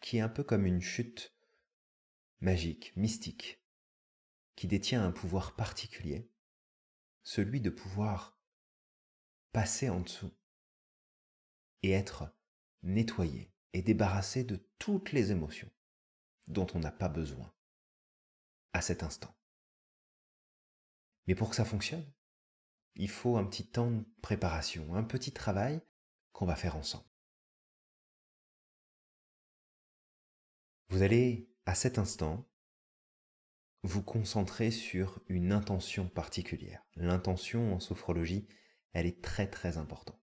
qui 0.00 0.18
est 0.18 0.20
un 0.20 0.28
peu 0.28 0.44
comme 0.44 0.66
une 0.66 0.82
chute 0.82 1.34
magique, 2.40 2.94
mystique, 2.96 3.64
qui 4.56 4.66
détient 4.66 5.02
un 5.02 5.10
pouvoir 5.10 5.56
particulier, 5.56 6.30
celui 7.22 7.62
de 7.62 7.70
pouvoir 7.70 8.38
passer 9.52 9.88
en 9.88 10.00
dessous 10.00 10.36
et 11.82 11.92
être 11.92 12.30
nettoyé 12.82 13.54
et 13.72 13.80
débarrassé 13.80 14.44
de 14.44 14.56
toutes 14.78 15.12
les 15.12 15.30
émotions 15.32 15.70
dont 16.46 16.66
on 16.74 16.78
n'a 16.78 16.92
pas 16.92 17.08
besoin 17.08 17.54
à 18.74 18.82
cet 18.82 19.02
instant. 19.02 19.37
Mais 21.28 21.34
pour 21.34 21.50
que 21.50 21.56
ça 21.56 21.66
fonctionne, 21.66 22.10
il 22.96 23.10
faut 23.10 23.36
un 23.36 23.44
petit 23.44 23.66
temps 23.66 23.90
de 23.90 24.02
préparation, 24.22 24.94
un 24.94 25.04
petit 25.04 25.30
travail 25.30 25.80
qu'on 26.32 26.46
va 26.46 26.56
faire 26.56 26.74
ensemble. 26.74 27.04
Vous 30.88 31.02
allez, 31.02 31.52
à 31.66 31.74
cet 31.74 31.98
instant, 31.98 32.48
vous 33.82 34.02
concentrer 34.02 34.70
sur 34.70 35.20
une 35.28 35.52
intention 35.52 36.08
particulière. 36.08 36.82
L'intention 36.96 37.74
en 37.74 37.78
sophrologie, 37.78 38.48
elle 38.94 39.06
est 39.06 39.22
très 39.22 39.48
très 39.48 39.76
importante. 39.76 40.18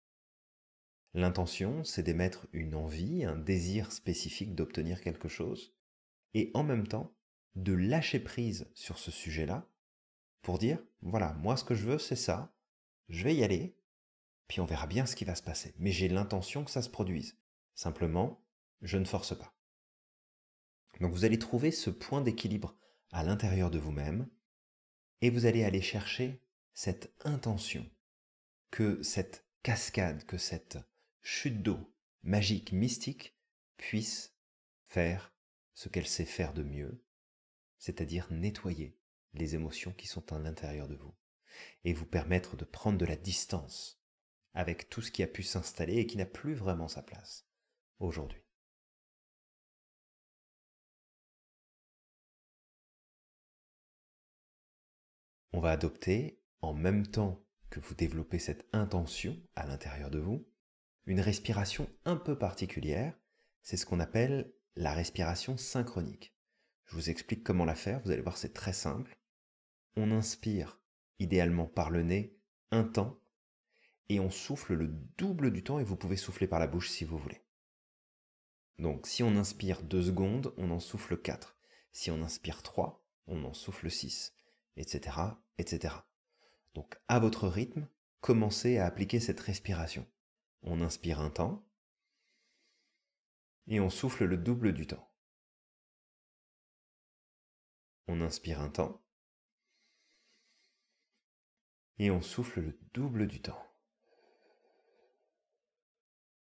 L'intention, 1.15 1.83
c'est 1.83 2.05
d'émettre 2.05 2.47
une 2.53 2.77
envie, 2.77 3.25
un 3.25 3.37
désir 3.37 3.91
spécifique 3.91 4.55
d'obtenir 4.55 5.01
quelque 5.01 5.29
chose, 5.29 5.75
et 6.33 6.53
en 6.55 6.63
même 6.63 6.87
temps 6.87 7.13
de 7.57 7.73
lâcher 7.73 8.21
prise 8.21 8.71
sur 8.75 8.99
ce 8.99 9.11
sujet-là 9.11 9.69
pour 10.43 10.59
dire, 10.59 10.79
voilà, 11.01 11.33
moi 11.35 11.57
ce 11.57 11.65
que 11.65 11.75
je 11.75 11.87
veux, 11.87 11.99
c'est 11.99 12.17
ça, 12.17 12.55
je 13.09 13.25
vais 13.25 13.35
y 13.35 13.45
aller, 13.45 13.77
puis 14.49 14.61
on 14.61 14.67
verra 14.67 14.87
bien 14.87 15.07
ce 15.07 15.17
qui 15.17 15.25
va 15.25 15.35
se 15.35 15.43
passer. 15.43 15.75
Mais 15.79 15.93
j'ai 15.93 16.09
l'intention 16.09 16.65
que 16.65 16.71
ça 16.71 16.83
se 16.83 16.91
produise. 16.91 17.39
Simplement, 17.75 18.45
je 18.83 18.99
ne 18.99 19.05
force 19.05 19.37
pas. 19.37 19.55
Donc 21.01 21.13
vous 21.13 21.25
allez 21.25 21.39
trouver 21.39 21.71
ce 21.71 21.91
point 21.91 22.21
d'équilibre 22.21 22.77
à 23.13 23.25
l'intérieur 23.25 23.71
de 23.71 23.79
vous-même, 23.79 24.29
et 25.21 25.31
vous 25.31 25.47
allez 25.47 25.65
aller 25.65 25.81
chercher 25.81 26.43
cette 26.75 27.15
intention 27.25 27.89
que 28.71 29.03
cette 29.03 29.47
cascade, 29.63 30.25
que 30.25 30.39
cette 30.39 30.79
chute 31.21 31.63
d'eau 31.63 31.79
magique, 32.23 32.73
mystique, 32.73 33.37
puisse 33.77 34.35
faire 34.87 35.33
ce 35.75 35.89
qu'elle 35.89 36.07
sait 36.07 36.25
faire 36.25 36.53
de 36.53 36.63
mieux, 36.63 37.05
c'est-à-dire 37.79 38.27
nettoyer 38.31 38.97
les 39.35 39.55
émotions 39.55 39.93
qui 39.93 40.07
sont 40.07 40.33
à 40.33 40.39
l'intérieur 40.39 40.89
de 40.89 40.97
vous, 40.97 41.15
et 41.85 41.93
vous 41.93 42.07
permettre 42.07 42.57
de 42.57 42.65
prendre 42.65 42.99
de 42.99 43.07
la 43.07 43.17
distance 43.17 44.03
avec 44.55 44.89
tout 44.91 45.01
ce 45.01 45.11
qui 45.11 45.23
a 45.23 45.27
pu 45.27 45.43
s'installer 45.43 45.97
et 45.97 46.07
qui 46.07 46.17
n'a 46.17 46.27
plus 46.27 46.55
vraiment 46.55 46.89
sa 46.89 47.03
place 47.03 47.47
aujourd'hui. 47.99 48.43
On 55.55 55.61
va 55.61 55.71
adopter, 55.71 56.41
en 56.63 56.73
même 56.73 57.07
temps 57.07 57.45
que 57.71 57.81
vous 57.81 57.95
développez 57.95 58.39
cette 58.39 58.67
intention 58.73 59.39
à 59.55 59.67
l'intérieur 59.67 60.11
de 60.11 60.19
vous, 60.19 60.47
une 61.07 61.21
respiration 61.21 61.89
un 62.05 62.17
peu 62.17 62.39
particulière, 62.39 63.19
c'est 63.63 63.77
ce 63.77 63.87
qu'on 63.87 64.01
appelle 64.01 64.53
la 64.77 64.93
respiration 64.95 65.57
synchronique. 65.57 66.35
Je 66.87 66.95
vous 66.95 67.11
explique 67.11 67.45
comment 67.45 67.65
la 67.65 67.75
faire, 67.75 68.01
vous 68.01 68.11
allez 68.11 68.23
voir 68.23 68.37
c'est 68.37 68.53
très 68.53 68.73
simple. 68.73 69.15
On 69.97 70.11
inspire, 70.11 70.81
idéalement 71.19 71.67
par 71.67 71.91
le 71.91 72.03
nez, 72.03 72.37
un 72.71 72.85
temps, 72.85 73.21
et 74.09 74.21
on 74.21 74.31
souffle 74.31 74.75
le 74.75 74.89
double 74.89 75.53
du 75.53 75.63
temps, 75.63 75.79
et 75.79 75.85
vous 75.85 75.97
pouvez 75.97 76.17
souffler 76.17 76.47
par 76.47 76.59
la 76.61 76.67
bouche 76.67 76.91
si 76.91 77.05
vous 77.05 77.19
voulez. 77.19 77.43
Donc 78.79 79.07
si 79.07 79.23
on 79.23 79.37
inspire 79.37 79.83
2 79.83 80.03
secondes, 80.03 80.55
on 80.57 80.71
en 80.71 80.81
souffle 80.81 81.21
4. 81.21 81.57
Si 81.93 82.11
on 82.11 82.23
inspire 82.23 82.63
3, 82.63 83.05
on 83.27 83.45
en 83.45 83.53
souffle 83.53 83.91
6, 83.91 84.35
etc., 84.77 85.19
etc. 85.59 85.95
Donc 86.75 86.99
à 87.09 87.19
votre 87.19 87.49
rythme, 87.49 87.87
commencez 88.21 88.79
à 88.79 88.87
appliquer 88.87 89.21
cette 89.21 89.41
respiration. 89.41 90.07
On 90.63 90.81
inspire 90.81 91.21
un 91.21 91.31
temps 91.31 91.67
et 93.67 93.79
on 93.81 93.91
souffle 93.91 94.25
le 94.25 94.37
double 94.39 94.73
du 94.73 94.87
temps. 94.87 95.13
On 98.09 98.21
inspire 98.21 98.61
un 98.61 98.71
temps 98.71 99.02
et 102.03 102.11
on 102.11 102.21
souffle 102.21 102.61
le 102.61 102.77
double 102.95 103.29
du 103.29 103.41
temps. 103.41 103.65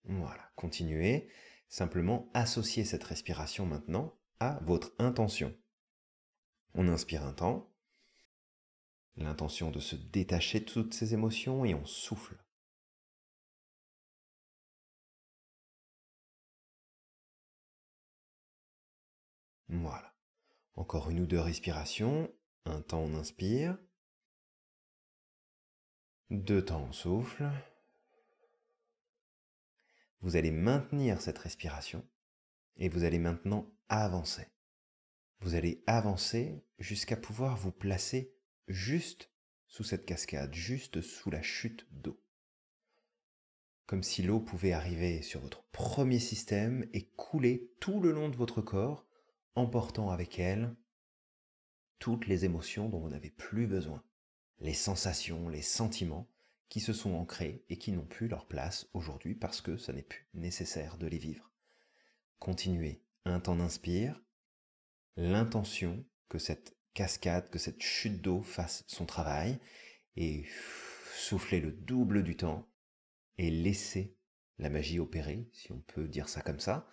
Voilà, 0.05 0.49
continuez. 0.55 1.29
Simplement 1.69 2.27
associez 2.33 2.85
cette 2.85 3.03
respiration 3.03 3.67
maintenant 3.67 4.17
à 4.39 4.59
votre 4.63 4.93
intention. 4.97 5.55
On 6.73 6.87
inspire 6.87 7.23
un 7.23 7.33
temps, 7.33 7.71
l'intention 9.15 9.69
de 9.69 9.79
se 9.79 9.95
détacher 9.95 10.59
de 10.59 10.65
toutes 10.65 10.95
ces 10.95 11.13
émotions 11.13 11.65
et 11.65 11.75
on 11.75 11.85
souffle. 11.85 12.43
Voilà. 19.69 20.15
Encore 20.73 21.11
une 21.11 21.19
ou 21.19 21.27
deux 21.27 21.39
respirations. 21.39 22.33
Un 22.65 22.81
temps 22.81 23.01
on 23.01 23.13
inspire. 23.13 23.77
Deux 26.29 26.63
temps 26.63 26.85
on 26.89 26.91
souffle. 26.91 27.49
Vous 30.21 30.35
allez 30.35 30.51
maintenir 30.51 31.21
cette 31.21 31.37
respiration 31.37 32.07
et 32.77 32.89
vous 32.89 33.03
allez 33.03 33.19
maintenant 33.19 33.69
avancer. 33.89 34.47
Vous 35.41 35.55
allez 35.55 35.83
avancer 35.85 36.63
jusqu'à 36.79 37.17
pouvoir 37.17 37.57
vous 37.57 37.71
placer 37.71 38.33
juste 38.67 39.29
sous 39.67 39.83
cette 39.83 40.05
cascade, 40.05 40.53
juste 40.53 41.01
sous 41.01 41.29
la 41.29 41.41
chute 41.41 41.85
d'eau. 41.91 42.19
Comme 43.85 44.03
si 44.03 44.23
l'eau 44.23 44.39
pouvait 44.39 44.71
arriver 44.71 45.21
sur 45.21 45.41
votre 45.41 45.63
premier 45.71 46.19
système 46.19 46.87
et 46.93 47.09
couler 47.17 47.73
tout 47.79 47.99
le 47.99 48.11
long 48.11 48.29
de 48.29 48.37
votre 48.37 48.61
corps 48.61 49.05
emportant 49.55 50.09
avec 50.09 50.39
elle 50.39 50.75
toutes 51.99 52.27
les 52.27 52.45
émotions 52.45 52.89
dont 52.89 52.99
vous 52.99 53.09
n'avez 53.09 53.29
plus 53.29 53.67
besoin, 53.67 54.03
les 54.63 54.73
sensations, 54.73 55.49
les 55.49 55.61
sentiments 55.61 56.29
qui 56.69 56.79
se 56.79 56.93
sont 56.93 57.13
ancrés 57.13 57.63
et 57.69 57.77
qui 57.77 57.91
n'ont 57.91 58.05
plus 58.05 58.29
leur 58.29 58.47
place 58.47 58.87
aujourd'hui 58.93 59.35
parce 59.35 59.61
que 59.61 59.77
ça 59.77 59.93
n'est 59.93 60.01
plus 60.01 60.25
nécessaire 60.33 60.97
de 60.97 61.05
les 61.05 61.17
vivre. 61.17 61.51
Continuez 62.39 63.03
un 63.25 63.41
temps 63.41 63.57
d'inspire, 63.57 64.19
l'intention 65.17 66.03
que 66.29 66.39
cette 66.39 66.77
cascade, 66.93 67.49
que 67.49 67.59
cette 67.59 67.81
chute 67.81 68.21
d'eau 68.21 68.41
fasse 68.41 68.85
son 68.87 69.05
travail 69.05 69.59
et 70.15 70.45
soufflez 71.15 71.59
le 71.59 71.73
double 71.73 72.23
du 72.23 72.37
temps 72.37 72.67
et 73.37 73.51
laissez 73.51 74.15
la 74.59 74.69
magie 74.69 74.99
opérer, 74.99 75.49
si 75.51 75.73
on 75.73 75.79
peut 75.81 76.07
dire 76.07 76.29
ça 76.29 76.41
comme 76.41 76.59
ça. 76.59 76.89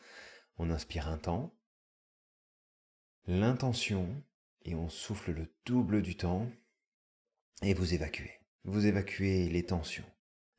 On 0.58 0.70
inspire 0.70 1.06
un 1.08 1.18
temps, 1.18 1.54
l'intention 3.26 4.22
et 4.62 4.74
on 4.74 4.88
souffle 4.88 5.30
le 5.30 5.54
double 5.64 6.02
du 6.02 6.16
temps 6.16 6.50
et 7.62 7.74
vous 7.74 7.94
évacuez. 7.94 8.40
Vous 8.64 8.86
évacuez 8.86 9.48
les 9.48 9.64
tensions, 9.64 10.04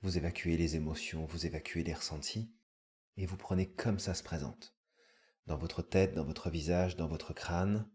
vous 0.02 0.18
évacuez 0.18 0.58
les 0.58 0.76
émotions, 0.76 1.26
vous 1.26 1.46
évacuez 1.46 1.84
les 1.84 1.94
ressentis. 1.94 2.54
Et 3.18 3.26
vous 3.26 3.38
prenez 3.38 3.70
comme 3.70 4.00
ça 4.00 4.14
se 4.14 4.24
présente. 4.24 4.76
Dans 5.48 5.58
votre 5.58 5.82
tête, 5.82 6.14
dans 6.14 6.24
votre 6.24 6.50
visage, 6.50 6.96
dans 6.96 7.08
votre 7.08 7.34
crâne, 7.34 7.90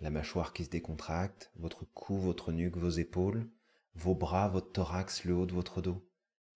la 0.00 0.10
mâchoire 0.10 0.52
qui 0.52 0.64
se 0.64 0.70
décontracte, 0.70 1.52
votre 1.56 1.84
cou, 1.84 2.18
votre 2.18 2.52
nuque, 2.52 2.76
vos 2.76 2.90
épaules, 2.90 3.48
vos 3.94 4.14
bras, 4.14 4.48
votre 4.48 4.72
thorax, 4.72 5.24
le 5.24 5.34
haut 5.34 5.46
de 5.46 5.54
votre 5.54 5.80
dos, 5.80 6.06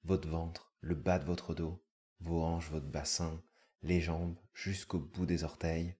votre 0.04 0.28
ventre, 0.28 0.74
le 0.80 0.94
bas 0.94 1.18
de 1.18 1.24
votre 1.24 1.54
dos, 1.54 1.82
vos 2.20 2.42
hanches, 2.42 2.70
votre 2.70 2.88
bassin, 2.88 3.42
les 3.82 4.00
jambes 4.00 4.36
jusqu'au 4.52 4.98
bout 4.98 5.26
des 5.26 5.44
orteils. 5.44 5.96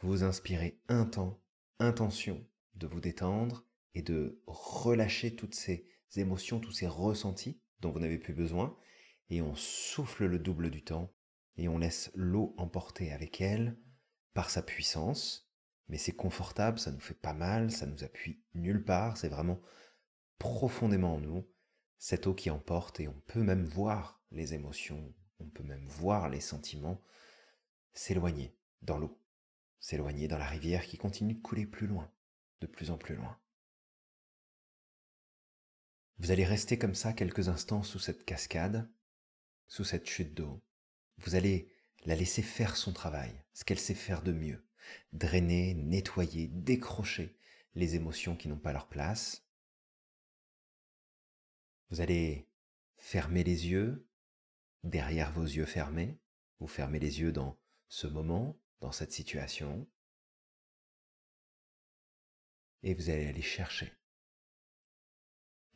Vous 0.00 0.24
inspirez 0.24 0.80
un 0.88 1.04
temps, 1.04 1.40
intention 1.78 2.44
de 2.74 2.86
vous 2.86 3.00
détendre 3.00 3.67
et 3.94 4.02
de 4.02 4.42
relâcher 4.46 5.34
toutes 5.34 5.54
ces 5.54 5.88
émotions, 6.16 6.60
tous 6.60 6.72
ces 6.72 6.86
ressentis 6.86 7.60
dont 7.80 7.90
vous 7.90 8.00
n'avez 8.00 8.18
plus 8.18 8.34
besoin, 8.34 8.76
et 9.30 9.42
on 9.42 9.54
souffle 9.54 10.26
le 10.26 10.38
double 10.38 10.70
du 10.70 10.82
temps, 10.82 11.12
et 11.56 11.68
on 11.68 11.78
laisse 11.78 12.10
l'eau 12.14 12.54
emporter 12.56 13.12
avec 13.12 13.40
elle 13.40 13.78
par 14.32 14.50
sa 14.50 14.62
puissance, 14.62 15.50
mais 15.88 15.98
c'est 15.98 16.12
confortable, 16.12 16.78
ça 16.78 16.92
nous 16.92 17.00
fait 17.00 17.14
pas 17.14 17.32
mal, 17.32 17.70
ça 17.70 17.86
nous 17.86 18.04
appuie 18.04 18.42
nulle 18.54 18.84
part, 18.84 19.16
c'est 19.16 19.28
vraiment 19.28 19.60
profondément 20.38 21.14
en 21.14 21.20
nous, 21.20 21.48
cette 21.98 22.26
eau 22.26 22.34
qui 22.34 22.50
emporte, 22.50 23.00
et 23.00 23.08
on 23.08 23.20
peut 23.26 23.42
même 23.42 23.64
voir 23.64 24.22
les 24.30 24.54
émotions, 24.54 25.14
on 25.40 25.48
peut 25.48 25.64
même 25.64 25.86
voir 25.86 26.28
les 26.28 26.40
sentiments 26.40 27.02
s'éloigner 27.92 28.56
dans 28.82 28.98
l'eau, 28.98 29.20
s'éloigner 29.80 30.28
dans 30.28 30.38
la 30.38 30.46
rivière 30.46 30.84
qui 30.86 30.98
continue 30.98 31.34
de 31.34 31.42
couler 31.42 31.66
plus 31.66 31.86
loin, 31.86 32.12
de 32.60 32.66
plus 32.66 32.90
en 32.90 32.98
plus 32.98 33.16
loin. 33.16 33.36
Vous 36.18 36.32
allez 36.32 36.44
rester 36.44 36.78
comme 36.78 36.96
ça 36.96 37.12
quelques 37.12 37.48
instants 37.48 37.84
sous 37.84 38.00
cette 38.00 38.24
cascade, 38.24 38.90
sous 39.68 39.84
cette 39.84 40.08
chute 40.08 40.34
d'eau. 40.34 40.60
Vous 41.18 41.36
allez 41.36 41.72
la 42.06 42.16
laisser 42.16 42.42
faire 42.42 42.76
son 42.76 42.92
travail, 42.92 43.44
ce 43.52 43.64
qu'elle 43.64 43.78
sait 43.78 43.94
faire 43.94 44.22
de 44.22 44.32
mieux. 44.32 44.64
Drainer, 45.12 45.74
nettoyer, 45.74 46.48
décrocher 46.48 47.36
les 47.74 47.94
émotions 47.94 48.36
qui 48.36 48.48
n'ont 48.48 48.58
pas 48.58 48.72
leur 48.72 48.88
place. 48.88 49.44
Vous 51.90 52.00
allez 52.00 52.48
fermer 52.96 53.44
les 53.44 53.68
yeux, 53.68 54.08
derrière 54.82 55.32
vos 55.32 55.44
yeux 55.44 55.66
fermés. 55.66 56.18
Vous 56.58 56.66
fermez 56.66 56.98
les 56.98 57.20
yeux 57.20 57.32
dans 57.32 57.56
ce 57.88 58.08
moment, 58.08 58.58
dans 58.80 58.92
cette 58.92 59.12
situation. 59.12 59.88
Et 62.82 62.94
vous 62.94 63.08
allez 63.10 63.26
aller 63.26 63.42
chercher 63.42 63.92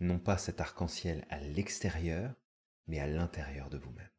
non 0.03 0.19
pas 0.19 0.37
cet 0.37 0.61
arc-en-ciel 0.61 1.27
à 1.31 1.41
l'extérieur, 1.41 2.35
mais 2.87 2.99
à 2.99 3.07
l'intérieur 3.07 3.71
de 3.71 3.79
vous-même. 3.79 4.11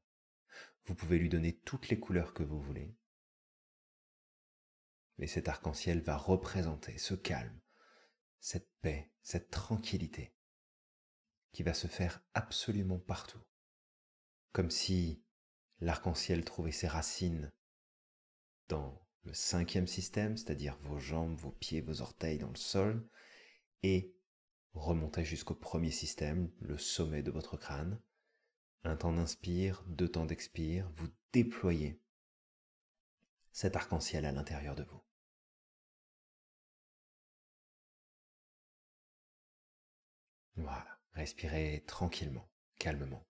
Vous 0.85 0.95
pouvez 0.95 1.17
lui 1.17 1.29
donner 1.29 1.59
toutes 1.59 1.89
les 1.89 1.99
couleurs 1.99 2.33
que 2.33 2.43
vous 2.43 2.59
voulez, 2.59 2.95
mais 5.17 5.27
cet 5.27 5.47
arc-en-ciel 5.47 6.01
va 6.01 6.17
représenter 6.17 6.97
ce 6.97 7.13
calme, 7.13 7.59
cette 8.39 8.69
paix, 8.81 9.11
cette 9.21 9.49
tranquillité 9.49 10.35
qui 11.51 11.63
va 11.63 11.73
se 11.73 11.87
faire 11.87 12.23
absolument 12.33 12.99
partout, 12.99 13.43
comme 14.51 14.71
si 14.71 15.23
l'arc-en-ciel 15.79 16.43
trouvait 16.43 16.71
ses 16.71 16.87
racines 16.87 17.53
dans 18.69 19.05
le 19.23 19.33
cinquième 19.33 19.87
système, 19.87 20.35
c'est-à-dire 20.35 20.77
vos 20.81 20.99
jambes, 20.99 21.37
vos 21.37 21.51
pieds, 21.51 21.81
vos 21.81 22.01
orteils 22.01 22.39
dans 22.39 22.49
le 22.49 22.55
sol, 22.55 23.07
et 23.83 24.15
remontez 24.73 25.23
jusqu'au 25.25 25.55
premier 25.55 25.91
système, 25.91 26.51
le 26.59 26.77
sommet 26.77 27.23
de 27.23 27.31
votre 27.31 27.57
crâne. 27.57 27.99
Un 28.83 28.95
temps 28.95 29.13
d'inspire, 29.13 29.83
deux 29.87 30.09
temps 30.09 30.25
d'expire, 30.25 30.89
vous 30.95 31.07
déployez 31.31 32.01
cet 33.51 33.75
arc-en-ciel 33.75 34.25
à 34.25 34.31
l'intérieur 34.31 34.75
de 34.75 34.83
vous. 34.83 35.01
Voilà, 40.55 40.99
respirez 41.13 41.83
tranquillement, 41.87 42.47
calmement. 42.77 43.25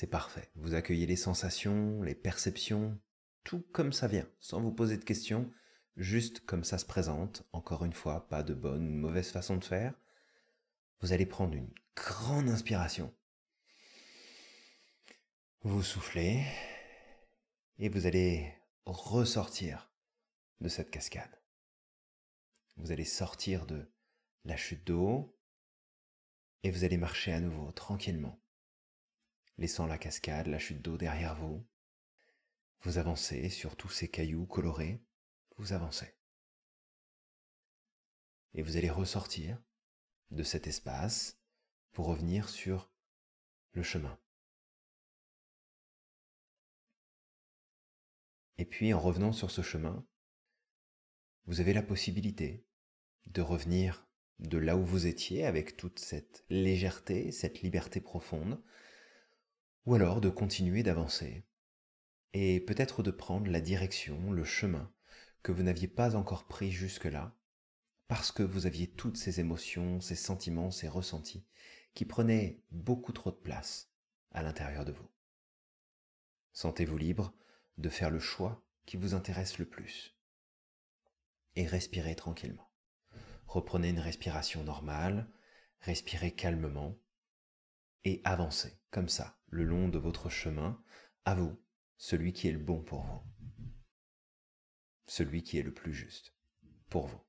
C'est 0.00 0.06
parfait. 0.06 0.50
Vous 0.54 0.72
accueillez 0.72 1.04
les 1.04 1.14
sensations, 1.14 2.00
les 2.00 2.14
perceptions, 2.14 2.98
tout 3.44 3.60
comme 3.70 3.92
ça 3.92 4.08
vient, 4.08 4.26
sans 4.40 4.58
vous 4.58 4.72
poser 4.72 4.96
de 4.96 5.04
questions, 5.04 5.52
juste 5.98 6.40
comme 6.46 6.64
ça 6.64 6.78
se 6.78 6.86
présente. 6.86 7.46
Encore 7.52 7.84
une 7.84 7.92
fois, 7.92 8.26
pas 8.26 8.42
de 8.42 8.54
bonne 8.54 8.88
ou 8.88 8.92
mauvaise 8.92 9.30
façon 9.30 9.58
de 9.58 9.64
faire. 9.64 9.92
Vous 11.00 11.12
allez 11.12 11.26
prendre 11.26 11.52
une 11.52 11.70
grande 11.94 12.48
inspiration. 12.48 13.14
Vous 15.60 15.82
soufflez 15.82 16.46
et 17.78 17.90
vous 17.90 18.06
allez 18.06 18.54
ressortir 18.86 19.92
de 20.62 20.70
cette 20.70 20.90
cascade. 20.90 21.42
Vous 22.78 22.90
allez 22.90 23.04
sortir 23.04 23.66
de 23.66 23.92
la 24.46 24.56
chute 24.56 24.86
d'eau 24.86 25.36
et 26.62 26.70
vous 26.70 26.84
allez 26.84 26.96
marcher 26.96 27.34
à 27.34 27.40
nouveau 27.40 27.70
tranquillement 27.72 28.40
laissant 29.58 29.86
la 29.86 29.98
cascade, 29.98 30.46
la 30.46 30.58
chute 30.58 30.82
d'eau 30.82 30.96
derrière 30.96 31.36
vous. 31.36 31.66
Vous 32.82 32.98
avancez 32.98 33.50
sur 33.50 33.76
tous 33.76 33.90
ces 33.90 34.08
cailloux 34.08 34.46
colorés, 34.46 35.02
vous 35.56 35.72
avancez. 35.72 36.14
Et 38.54 38.62
vous 38.62 38.76
allez 38.76 38.90
ressortir 38.90 39.62
de 40.30 40.42
cet 40.42 40.66
espace 40.66 41.38
pour 41.92 42.06
revenir 42.06 42.48
sur 42.48 42.90
le 43.72 43.82
chemin. 43.82 44.18
Et 48.58 48.64
puis 48.64 48.92
en 48.92 49.00
revenant 49.00 49.32
sur 49.32 49.50
ce 49.50 49.62
chemin, 49.62 50.06
vous 51.46 51.60
avez 51.60 51.72
la 51.72 51.82
possibilité 51.82 52.66
de 53.26 53.40
revenir 53.40 54.06
de 54.38 54.58
là 54.58 54.76
où 54.76 54.84
vous 54.84 55.06
étiez 55.06 55.44
avec 55.44 55.76
toute 55.76 55.98
cette 55.98 56.44
légèreté, 56.48 57.32
cette 57.32 57.62
liberté 57.62 58.00
profonde, 58.00 58.62
ou 59.90 59.96
alors 59.96 60.20
de 60.20 60.30
continuer 60.30 60.84
d'avancer, 60.84 61.42
et 62.32 62.60
peut-être 62.60 63.02
de 63.02 63.10
prendre 63.10 63.50
la 63.50 63.60
direction, 63.60 64.30
le 64.30 64.44
chemin 64.44 64.88
que 65.42 65.50
vous 65.50 65.64
n'aviez 65.64 65.88
pas 65.88 66.14
encore 66.14 66.46
pris 66.46 66.70
jusque-là, 66.70 67.36
parce 68.06 68.30
que 68.30 68.44
vous 68.44 68.66
aviez 68.66 68.86
toutes 68.86 69.16
ces 69.16 69.40
émotions, 69.40 70.00
ces 70.00 70.14
sentiments, 70.14 70.70
ces 70.70 70.86
ressentis 70.86 71.44
qui 71.92 72.04
prenaient 72.04 72.62
beaucoup 72.70 73.10
trop 73.10 73.32
de 73.32 73.36
place 73.36 73.90
à 74.30 74.44
l'intérieur 74.44 74.84
de 74.84 74.92
vous. 74.92 75.08
Sentez-vous 76.52 76.96
libre 76.96 77.34
de 77.76 77.88
faire 77.88 78.10
le 78.10 78.20
choix 78.20 78.64
qui 78.86 78.96
vous 78.96 79.14
intéresse 79.14 79.58
le 79.58 79.66
plus. 79.66 80.16
Et 81.56 81.66
respirez 81.66 82.14
tranquillement. 82.14 82.70
Reprenez 83.48 83.88
une 83.88 83.98
respiration 83.98 84.62
normale, 84.62 85.28
respirez 85.80 86.30
calmement, 86.30 86.96
et 88.04 88.20
avancez 88.24 88.80
comme 88.90 89.08
ça 89.08 89.38
le 89.48 89.64
long 89.64 89.88
de 89.88 89.98
votre 89.98 90.28
chemin, 90.28 90.82
à 91.24 91.34
vous, 91.34 91.60
celui 91.96 92.32
qui 92.32 92.48
est 92.48 92.52
le 92.52 92.58
bon 92.58 92.82
pour 92.82 93.02
vous, 93.02 93.22
celui 95.06 95.42
qui 95.42 95.58
est 95.58 95.62
le 95.62 95.74
plus 95.74 95.92
juste 95.92 96.34
pour 96.88 97.06
vous. 97.06 97.20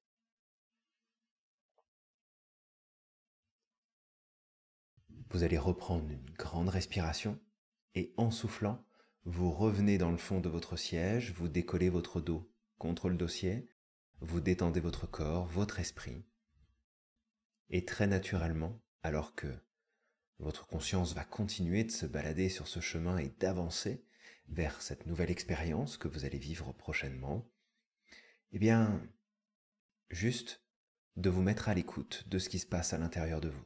Vous 5.29 5.43
allez 5.43 5.57
reprendre 5.57 6.09
une 6.09 6.29
grande 6.31 6.69
respiration 6.69 7.39
et 7.95 8.13
en 8.17 8.31
soufflant, 8.31 8.85
vous 9.23 9.51
revenez 9.51 9.97
dans 9.97 10.11
le 10.11 10.17
fond 10.17 10.39
de 10.39 10.49
votre 10.49 10.77
siège, 10.77 11.31
vous 11.33 11.47
décollez 11.47 11.89
votre 11.89 12.21
dos 12.21 12.51
contre 12.77 13.09
le 13.09 13.15
dossier, 13.15 13.69
vous 14.19 14.39
détendez 14.39 14.79
votre 14.79 15.07
corps, 15.07 15.45
votre 15.45 15.79
esprit, 15.79 16.25
et 17.69 17.85
très 17.85 18.07
naturellement, 18.07 18.81
alors 19.03 19.35
que 19.35 19.47
votre 20.41 20.65
conscience 20.65 21.13
va 21.13 21.23
continuer 21.23 21.83
de 21.83 21.91
se 21.91 22.07
balader 22.07 22.49
sur 22.49 22.67
ce 22.67 22.79
chemin 22.79 23.19
et 23.19 23.29
d'avancer 23.29 24.03
vers 24.47 24.81
cette 24.81 25.05
nouvelle 25.05 25.29
expérience 25.29 25.97
que 25.97 26.07
vous 26.07 26.25
allez 26.25 26.39
vivre 26.39 26.73
prochainement, 26.73 27.47
eh 28.51 28.59
bien, 28.59 29.07
juste 30.09 30.63
de 31.15 31.29
vous 31.29 31.43
mettre 31.43 31.69
à 31.69 31.75
l'écoute 31.75 32.27
de 32.27 32.39
ce 32.39 32.49
qui 32.49 32.57
se 32.57 32.65
passe 32.65 32.91
à 32.91 32.97
l'intérieur 32.97 33.39
de 33.39 33.49
vous, 33.49 33.65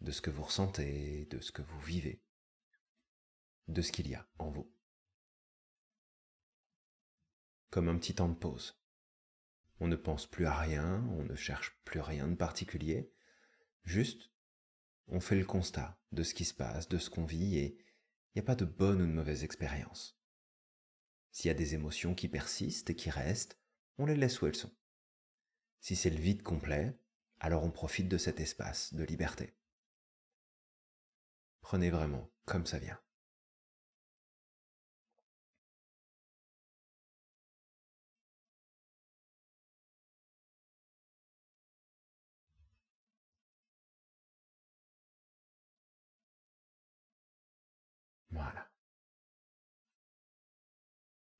de 0.00 0.12
ce 0.12 0.20
que 0.20 0.30
vous 0.30 0.44
ressentez, 0.44 1.26
de 1.30 1.40
ce 1.40 1.50
que 1.50 1.62
vous 1.62 1.80
vivez, 1.80 2.22
de 3.66 3.82
ce 3.82 3.90
qu'il 3.90 4.08
y 4.08 4.14
a 4.14 4.26
en 4.38 4.50
vous. 4.50 4.72
Comme 7.70 7.88
un 7.88 7.98
petit 7.98 8.14
temps 8.14 8.28
de 8.28 8.34
pause. 8.34 8.80
On 9.80 9.88
ne 9.88 9.96
pense 9.96 10.26
plus 10.26 10.46
à 10.46 10.54
rien, 10.54 11.04
on 11.10 11.24
ne 11.24 11.34
cherche 11.34 11.76
plus 11.84 12.00
rien 12.00 12.28
de 12.28 12.36
particulier, 12.36 13.12
juste 13.82 14.30
on 15.08 15.20
fait 15.20 15.36
le 15.36 15.44
constat 15.44 15.98
de 16.12 16.22
ce 16.22 16.34
qui 16.34 16.44
se 16.44 16.54
passe, 16.54 16.88
de 16.88 16.98
ce 16.98 17.10
qu'on 17.10 17.24
vit, 17.24 17.58
et 17.58 17.78
il 18.34 18.36
n'y 18.36 18.40
a 18.40 18.46
pas 18.46 18.56
de 18.56 18.64
bonne 18.64 19.00
ou 19.00 19.06
de 19.06 19.12
mauvaise 19.12 19.44
expérience. 19.44 20.18
S'il 21.30 21.48
y 21.48 21.50
a 21.50 21.54
des 21.54 21.74
émotions 21.74 22.14
qui 22.14 22.28
persistent 22.28 22.90
et 22.90 22.96
qui 22.96 23.10
restent, 23.10 23.58
on 23.98 24.06
les 24.06 24.16
laisse 24.16 24.40
où 24.40 24.46
elles 24.46 24.56
sont. 24.56 24.74
Si 25.80 25.96
c'est 25.96 26.10
le 26.10 26.20
vide 26.20 26.42
complet, 26.42 26.98
alors 27.38 27.62
on 27.64 27.70
profite 27.70 28.08
de 28.08 28.18
cet 28.18 28.40
espace 28.40 28.94
de 28.94 29.04
liberté. 29.04 29.56
Prenez 31.60 31.90
vraiment 31.90 32.30
comme 32.44 32.66
ça 32.66 32.78
vient. 32.78 33.00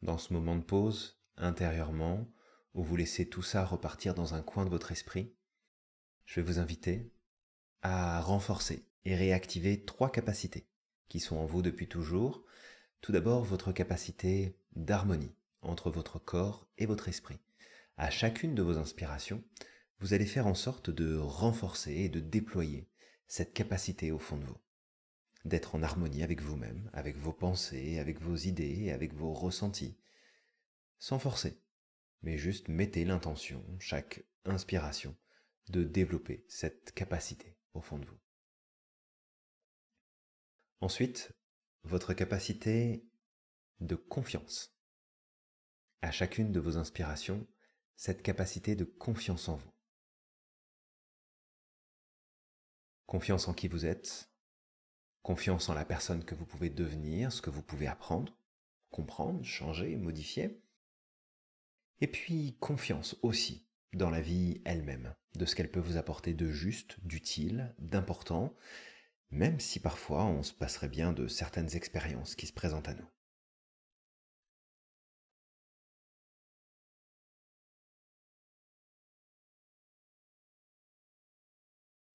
Dans 0.03 0.19
ce 0.19 0.33
moment 0.33 0.57
de 0.57 0.63
pause, 0.63 1.19
intérieurement, 1.37 2.29
où 2.75 2.85
vous 2.85 2.97
laissez 2.97 3.29
tout 3.29 3.43
ça 3.43 3.65
repartir 3.65 4.15
dans 4.15 4.35
un 4.35 4.43
coin 4.43 4.65
de 4.65 4.71
votre 4.71 4.93
esprit, 4.93 5.35
je 6.27 6.41
vais 6.41 6.47
vous 6.47 6.59
inviter 6.59 7.13
à 7.83 8.21
renforcer 8.21 8.87
et 9.05 9.17
réactiver 9.17 9.85
trois 9.85 10.13
capacités 10.13 10.69
qui 11.09 11.21
sont 11.21 11.37
en 11.37 11.47
vous 11.47 11.63
depuis 11.63 11.89
toujours. 11.89 12.45
Tout 13.01 13.13
d'abord, 13.13 13.45
votre 13.45 13.73
capacité 13.73 14.59
d'harmonie 14.75 15.35
entre 15.63 15.91
votre 15.91 16.19
corps 16.19 16.69
et 16.79 16.87
votre 16.87 17.09
esprit. 17.09 17.39
À 17.97 18.11
chacune 18.11 18.55
de 18.55 18.63
vos 18.63 18.77
inspirations, 18.77 19.43
vous 20.01 20.13
allez 20.13 20.27
faire 20.27 20.47
en 20.47 20.55
sorte 20.55 20.91
de 20.91 21.17
renforcer 21.17 21.95
et 21.95 22.09
de 22.09 22.21
déployer 22.21 22.89
cette 23.27 23.55
capacité 23.55 24.13
au 24.13 24.19
fond 24.19 24.37
de 24.37 24.45
vous. 24.45 24.59
D'être 25.47 25.77
en 25.77 25.83
harmonie 25.85 26.25
avec 26.25 26.43
vous-même, 26.43 26.91
avec 26.93 27.17
vos 27.17 27.33
pensées, 27.33 28.01
avec 28.01 28.21
vos 28.21 28.35
idées, 28.35 28.91
avec 28.91 29.15
vos 29.15 29.33
ressentis. 29.33 29.97
Sans 30.99 31.21
forcer, 31.21 31.63
mais 32.23 32.37
juste 32.37 32.67
mettez 32.67 33.05
l'intention, 33.05 33.65
chaque 33.79 34.25
inspiration, 34.45 35.17
de 35.69 35.85
développer 35.85 36.45
cette 36.49 36.91
capacité 36.93 37.57
au 37.75 37.81
fond 37.81 37.99
de 37.99 38.07
vous. 38.07 38.19
Ensuite, 40.81 41.33
votre 41.85 42.13
capacité 42.13 43.09
de 43.79 43.95
confiance. 43.95 44.77
À 46.03 46.11
chacune 46.11 46.51
de 46.51 46.59
vos 46.59 46.77
inspirations, 46.77 47.47
cette 47.95 48.23
capacité 48.23 48.75
de 48.75 48.85
confiance 48.85 49.49
en 49.49 49.55
vous. 49.55 49.73
Confiance 53.07 53.47
en 53.47 53.55
qui 53.55 53.69
vous 53.69 53.87
êtes, 53.87 54.29
confiance 55.27 55.69
en 55.69 55.75
la 55.75 55.85
personne 55.85 56.25
que 56.25 56.37
vous 56.37 56.47
pouvez 56.47 56.71
devenir, 56.71 57.33
ce 57.33 57.43
que 57.43 57.51
vous 57.51 57.61
pouvez 57.61 57.89
apprendre, 57.89 58.39
comprendre, 58.91 59.43
changer, 59.43 59.97
modifier. 59.97 60.63
Et 62.01 62.07
puis 62.07 62.57
confiance 62.61 63.17
aussi 63.23 63.67
dans 63.93 64.09
la 64.09 64.21
vie 64.21 64.63
elle-même, 64.65 65.17
de 65.35 65.45
ce 65.45 65.57
qu'elle 65.57 65.69
peut 65.69 65.81
vous 65.81 65.97
apporter 65.97 66.33
de 66.33 66.49
juste, 66.53 66.99
d'utile, 67.03 67.75
d'important, 67.81 68.55
même 69.31 69.59
si 69.59 69.81
parfois 69.81 70.25
on 70.27 70.45
se 70.45 70.53
passerait 70.53 70.89
bien 70.89 71.13
de 71.13 71.27
certaines 71.27 71.75
expériences 71.75 72.37
qui 72.37 72.47
se 72.47 72.53
présentent 72.53 72.89
à 72.89 72.95
nous. 72.95 73.11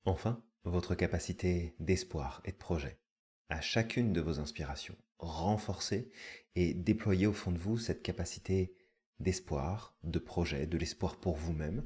Enfin, 0.06 0.42
votre 0.64 0.96
capacité 0.96 1.76
d'espoir 1.80 2.42
et 2.46 2.54
de 2.54 2.58
projet. 2.58 3.01
À 3.52 3.60
chacune 3.60 4.14
de 4.14 4.22
vos 4.22 4.40
inspirations, 4.40 4.96
renforcez 5.20 6.10
et 6.56 6.74
déployez 6.74 7.28
au 7.28 7.34
fond 7.34 7.52
de 7.52 7.58
vous 7.58 7.78
cette 7.78 8.02
capacité 8.02 8.74
d'espoir, 9.20 9.94
de 10.04 10.20
projet, 10.20 10.68
de 10.68 10.78
l'espoir 10.78 11.20
pour 11.20 11.36
vous-même, 11.36 11.86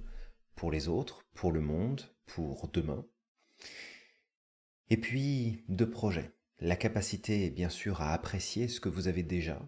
pour 0.54 0.70
les 0.70 0.88
autres, 0.90 1.26
pour 1.34 1.52
le 1.52 1.62
monde, 1.62 2.04
pour 2.28 2.68
demain. 2.68 3.04
Et 4.92 4.98
puis, 4.98 5.66
de 5.68 5.86
projet. 5.86 6.36
La 6.60 6.76
capacité, 6.76 7.50
bien 7.50 7.70
sûr, 7.70 8.00
à 8.00 8.14
apprécier 8.14 8.68
ce 8.68 8.80
que 8.80 8.88
vous 8.88 9.08
avez 9.08 9.24
déjà, 9.24 9.68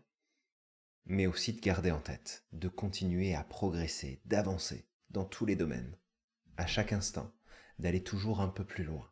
mais 1.07 1.25
aussi 1.25 1.51
de 1.53 1.61
garder 1.61 1.89
en 1.89 1.99
tête, 1.99 2.45
de 2.51 2.67
continuer 2.67 3.33
à 3.33 3.43
progresser, 3.43 4.21
d'avancer 4.25 4.87
dans 5.09 5.25
tous 5.25 5.47
les 5.47 5.55
domaines, 5.55 5.97
à 6.57 6.67
chaque 6.67 6.93
instant, 6.93 7.33
d'aller 7.79 8.03
toujours 8.03 8.39
un 8.39 8.49
peu 8.49 8.65
plus 8.65 8.83
loin. 8.83 9.11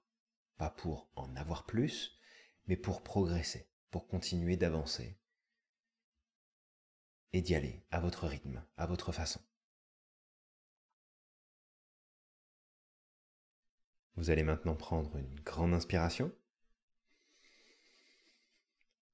Pas 0.58 0.70
pour 0.70 1.10
en 1.16 1.36
avoir 1.36 1.66
plus, 1.66 2.15
mais 2.68 2.78
pour 2.78 3.04
progresser, 3.04 3.68
pour 3.92 4.08
continuer 4.08 4.58
d'avancer, 4.58 5.18
et 7.36 7.42
d'y 7.42 7.54
aller 7.54 7.84
à 7.92 8.00
votre 8.00 8.28
rythme, 8.28 8.64
à 8.78 8.86
votre 8.86 9.12
façon. 9.12 9.42
Vous 14.16 14.30
allez 14.30 14.44
maintenant 14.44 14.76
prendre 14.76 15.18
une 15.18 15.40
grande 15.42 15.74
inspiration. 15.74 16.32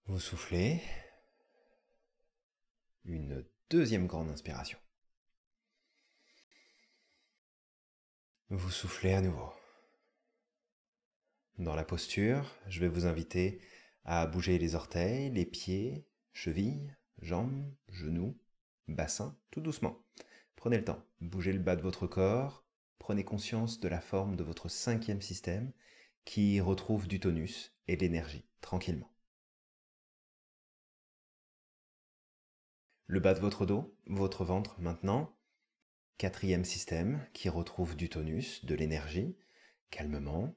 Vous 0.05 0.19
soufflez. 0.19 0.79
Une 3.05 3.43
deuxième 3.71 4.05
grande 4.05 4.29
inspiration. 4.29 4.77
Vous 8.49 8.69
soufflez 8.69 9.13
à 9.13 9.21
nouveau. 9.21 9.51
Dans 11.61 11.75
la 11.75 11.83
posture, 11.83 12.57
je 12.69 12.79
vais 12.79 12.87
vous 12.87 13.05
inviter 13.05 13.61
à 14.03 14.25
bouger 14.25 14.57
les 14.57 14.73
orteils, 14.73 15.29
les 15.29 15.45
pieds, 15.45 16.07
chevilles, 16.33 16.91
jambes, 17.21 17.71
genoux, 17.87 18.35
bassin, 18.87 19.37
tout 19.51 19.61
doucement. 19.61 20.03
Prenez 20.55 20.77
le 20.77 20.83
temps, 20.83 21.05
bougez 21.19 21.53
le 21.53 21.59
bas 21.59 21.75
de 21.75 21.83
votre 21.83 22.07
corps, 22.07 22.65
prenez 22.97 23.23
conscience 23.23 23.79
de 23.79 23.87
la 23.87 24.01
forme 24.01 24.35
de 24.37 24.43
votre 24.43 24.69
cinquième 24.69 25.21
système 25.21 25.71
qui 26.25 26.59
retrouve 26.59 27.07
du 27.07 27.19
tonus 27.19 27.77
et 27.87 27.95
de 27.95 28.01
l'énergie 28.01 28.43
tranquillement. 28.61 29.13
Le 33.05 33.19
bas 33.19 33.35
de 33.35 33.39
votre 33.39 33.67
dos, 33.67 33.95
votre 34.07 34.45
ventre 34.45 34.81
maintenant. 34.81 35.37
Quatrième 36.17 36.65
système 36.65 37.23
qui 37.33 37.49
retrouve 37.49 37.95
du 37.95 38.09
tonus, 38.09 38.65
de 38.65 38.73
l'énergie, 38.73 39.37
calmement 39.91 40.55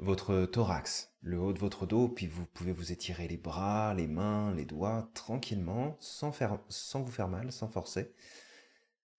votre 0.00 0.46
thorax, 0.46 1.12
le 1.20 1.38
haut 1.38 1.52
de 1.52 1.58
votre 1.58 1.84
dos, 1.84 2.08
puis 2.08 2.26
vous 2.26 2.46
pouvez 2.46 2.72
vous 2.72 2.90
étirer 2.90 3.28
les 3.28 3.36
bras, 3.36 3.92
les 3.94 4.06
mains, 4.06 4.54
les 4.54 4.64
doigts 4.64 5.10
tranquillement, 5.12 5.98
sans, 6.00 6.30
vous 6.30 7.10
faire 7.10 7.28
mal, 7.28 7.52
sans 7.52 7.68
forcer. 7.68 8.14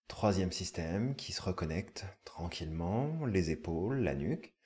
Troisième 0.08 0.50
système 0.50 1.14
qui 1.14 1.32
se 1.32 1.40
reconnecte 1.40 2.04
tranquillement, 2.24 3.24
les 3.26 3.52
épaules, 3.52 3.98
la 3.98 4.16
nuque. 4.16 4.56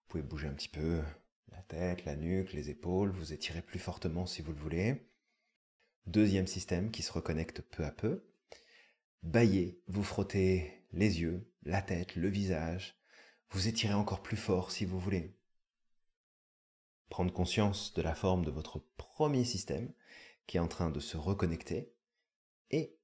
Vous 0.00 0.08
pouvez 0.08 0.22
bouger 0.22 0.48
un 0.48 0.54
petit 0.54 0.70
peu 0.70 1.02
la 1.52 1.60
tête, 1.62 2.06
la 2.06 2.16
nuque, 2.16 2.54
les 2.54 2.70
épaules, 2.70 3.10
vous 3.10 3.34
étirez 3.34 3.62
plus 3.62 3.78
fortement 3.78 4.24
si 4.24 4.40
vous 4.40 4.52
le 4.52 4.58
voulez. 4.58 5.10
Deuxième 6.06 6.46
système 6.46 6.90
qui 6.90 7.02
se 7.02 7.12
reconnecte 7.12 7.60
peu 7.60 7.84
à 7.84 7.90
peu. 7.90 8.24
Baillez, 9.22 9.82
vous 9.88 10.02
frottez 10.02 10.86
les 10.92 11.20
yeux, 11.20 11.52
la 11.64 11.82
tête, 11.82 12.16
le 12.16 12.28
visage. 12.28 12.98
Vous 13.50 13.68
étirez 13.68 13.94
encore 13.94 14.22
plus 14.22 14.36
fort 14.38 14.70
si 14.70 14.86
vous 14.86 14.98
voulez 14.98 15.36
prendre 17.08 17.32
conscience 17.32 17.94
de 17.94 18.02
la 18.02 18.14
forme 18.14 18.44
de 18.44 18.50
votre 18.50 18.80
premier 18.96 19.44
système 19.44 19.92
qui 20.46 20.56
est 20.56 20.60
en 20.60 20.68
train 20.68 20.90
de 20.90 21.00
se 21.00 21.16
reconnecter 21.16 21.92
et 22.70 22.96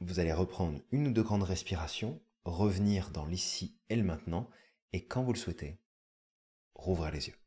vous 0.00 0.18
allez 0.18 0.32
reprendre 0.32 0.80
une 0.90 1.08
ou 1.08 1.12
deux 1.12 1.22
grandes 1.22 1.42
respirations, 1.42 2.20
revenir 2.44 3.10
dans 3.10 3.26
l'ici 3.26 3.78
et 3.88 3.96
le 3.96 4.04
maintenant 4.04 4.48
et 4.92 5.04
quand 5.06 5.22
vous 5.22 5.32
le 5.32 5.38
souhaitez, 5.38 5.78
rouvrez 6.74 7.10
les 7.10 7.28
yeux. 7.28 7.39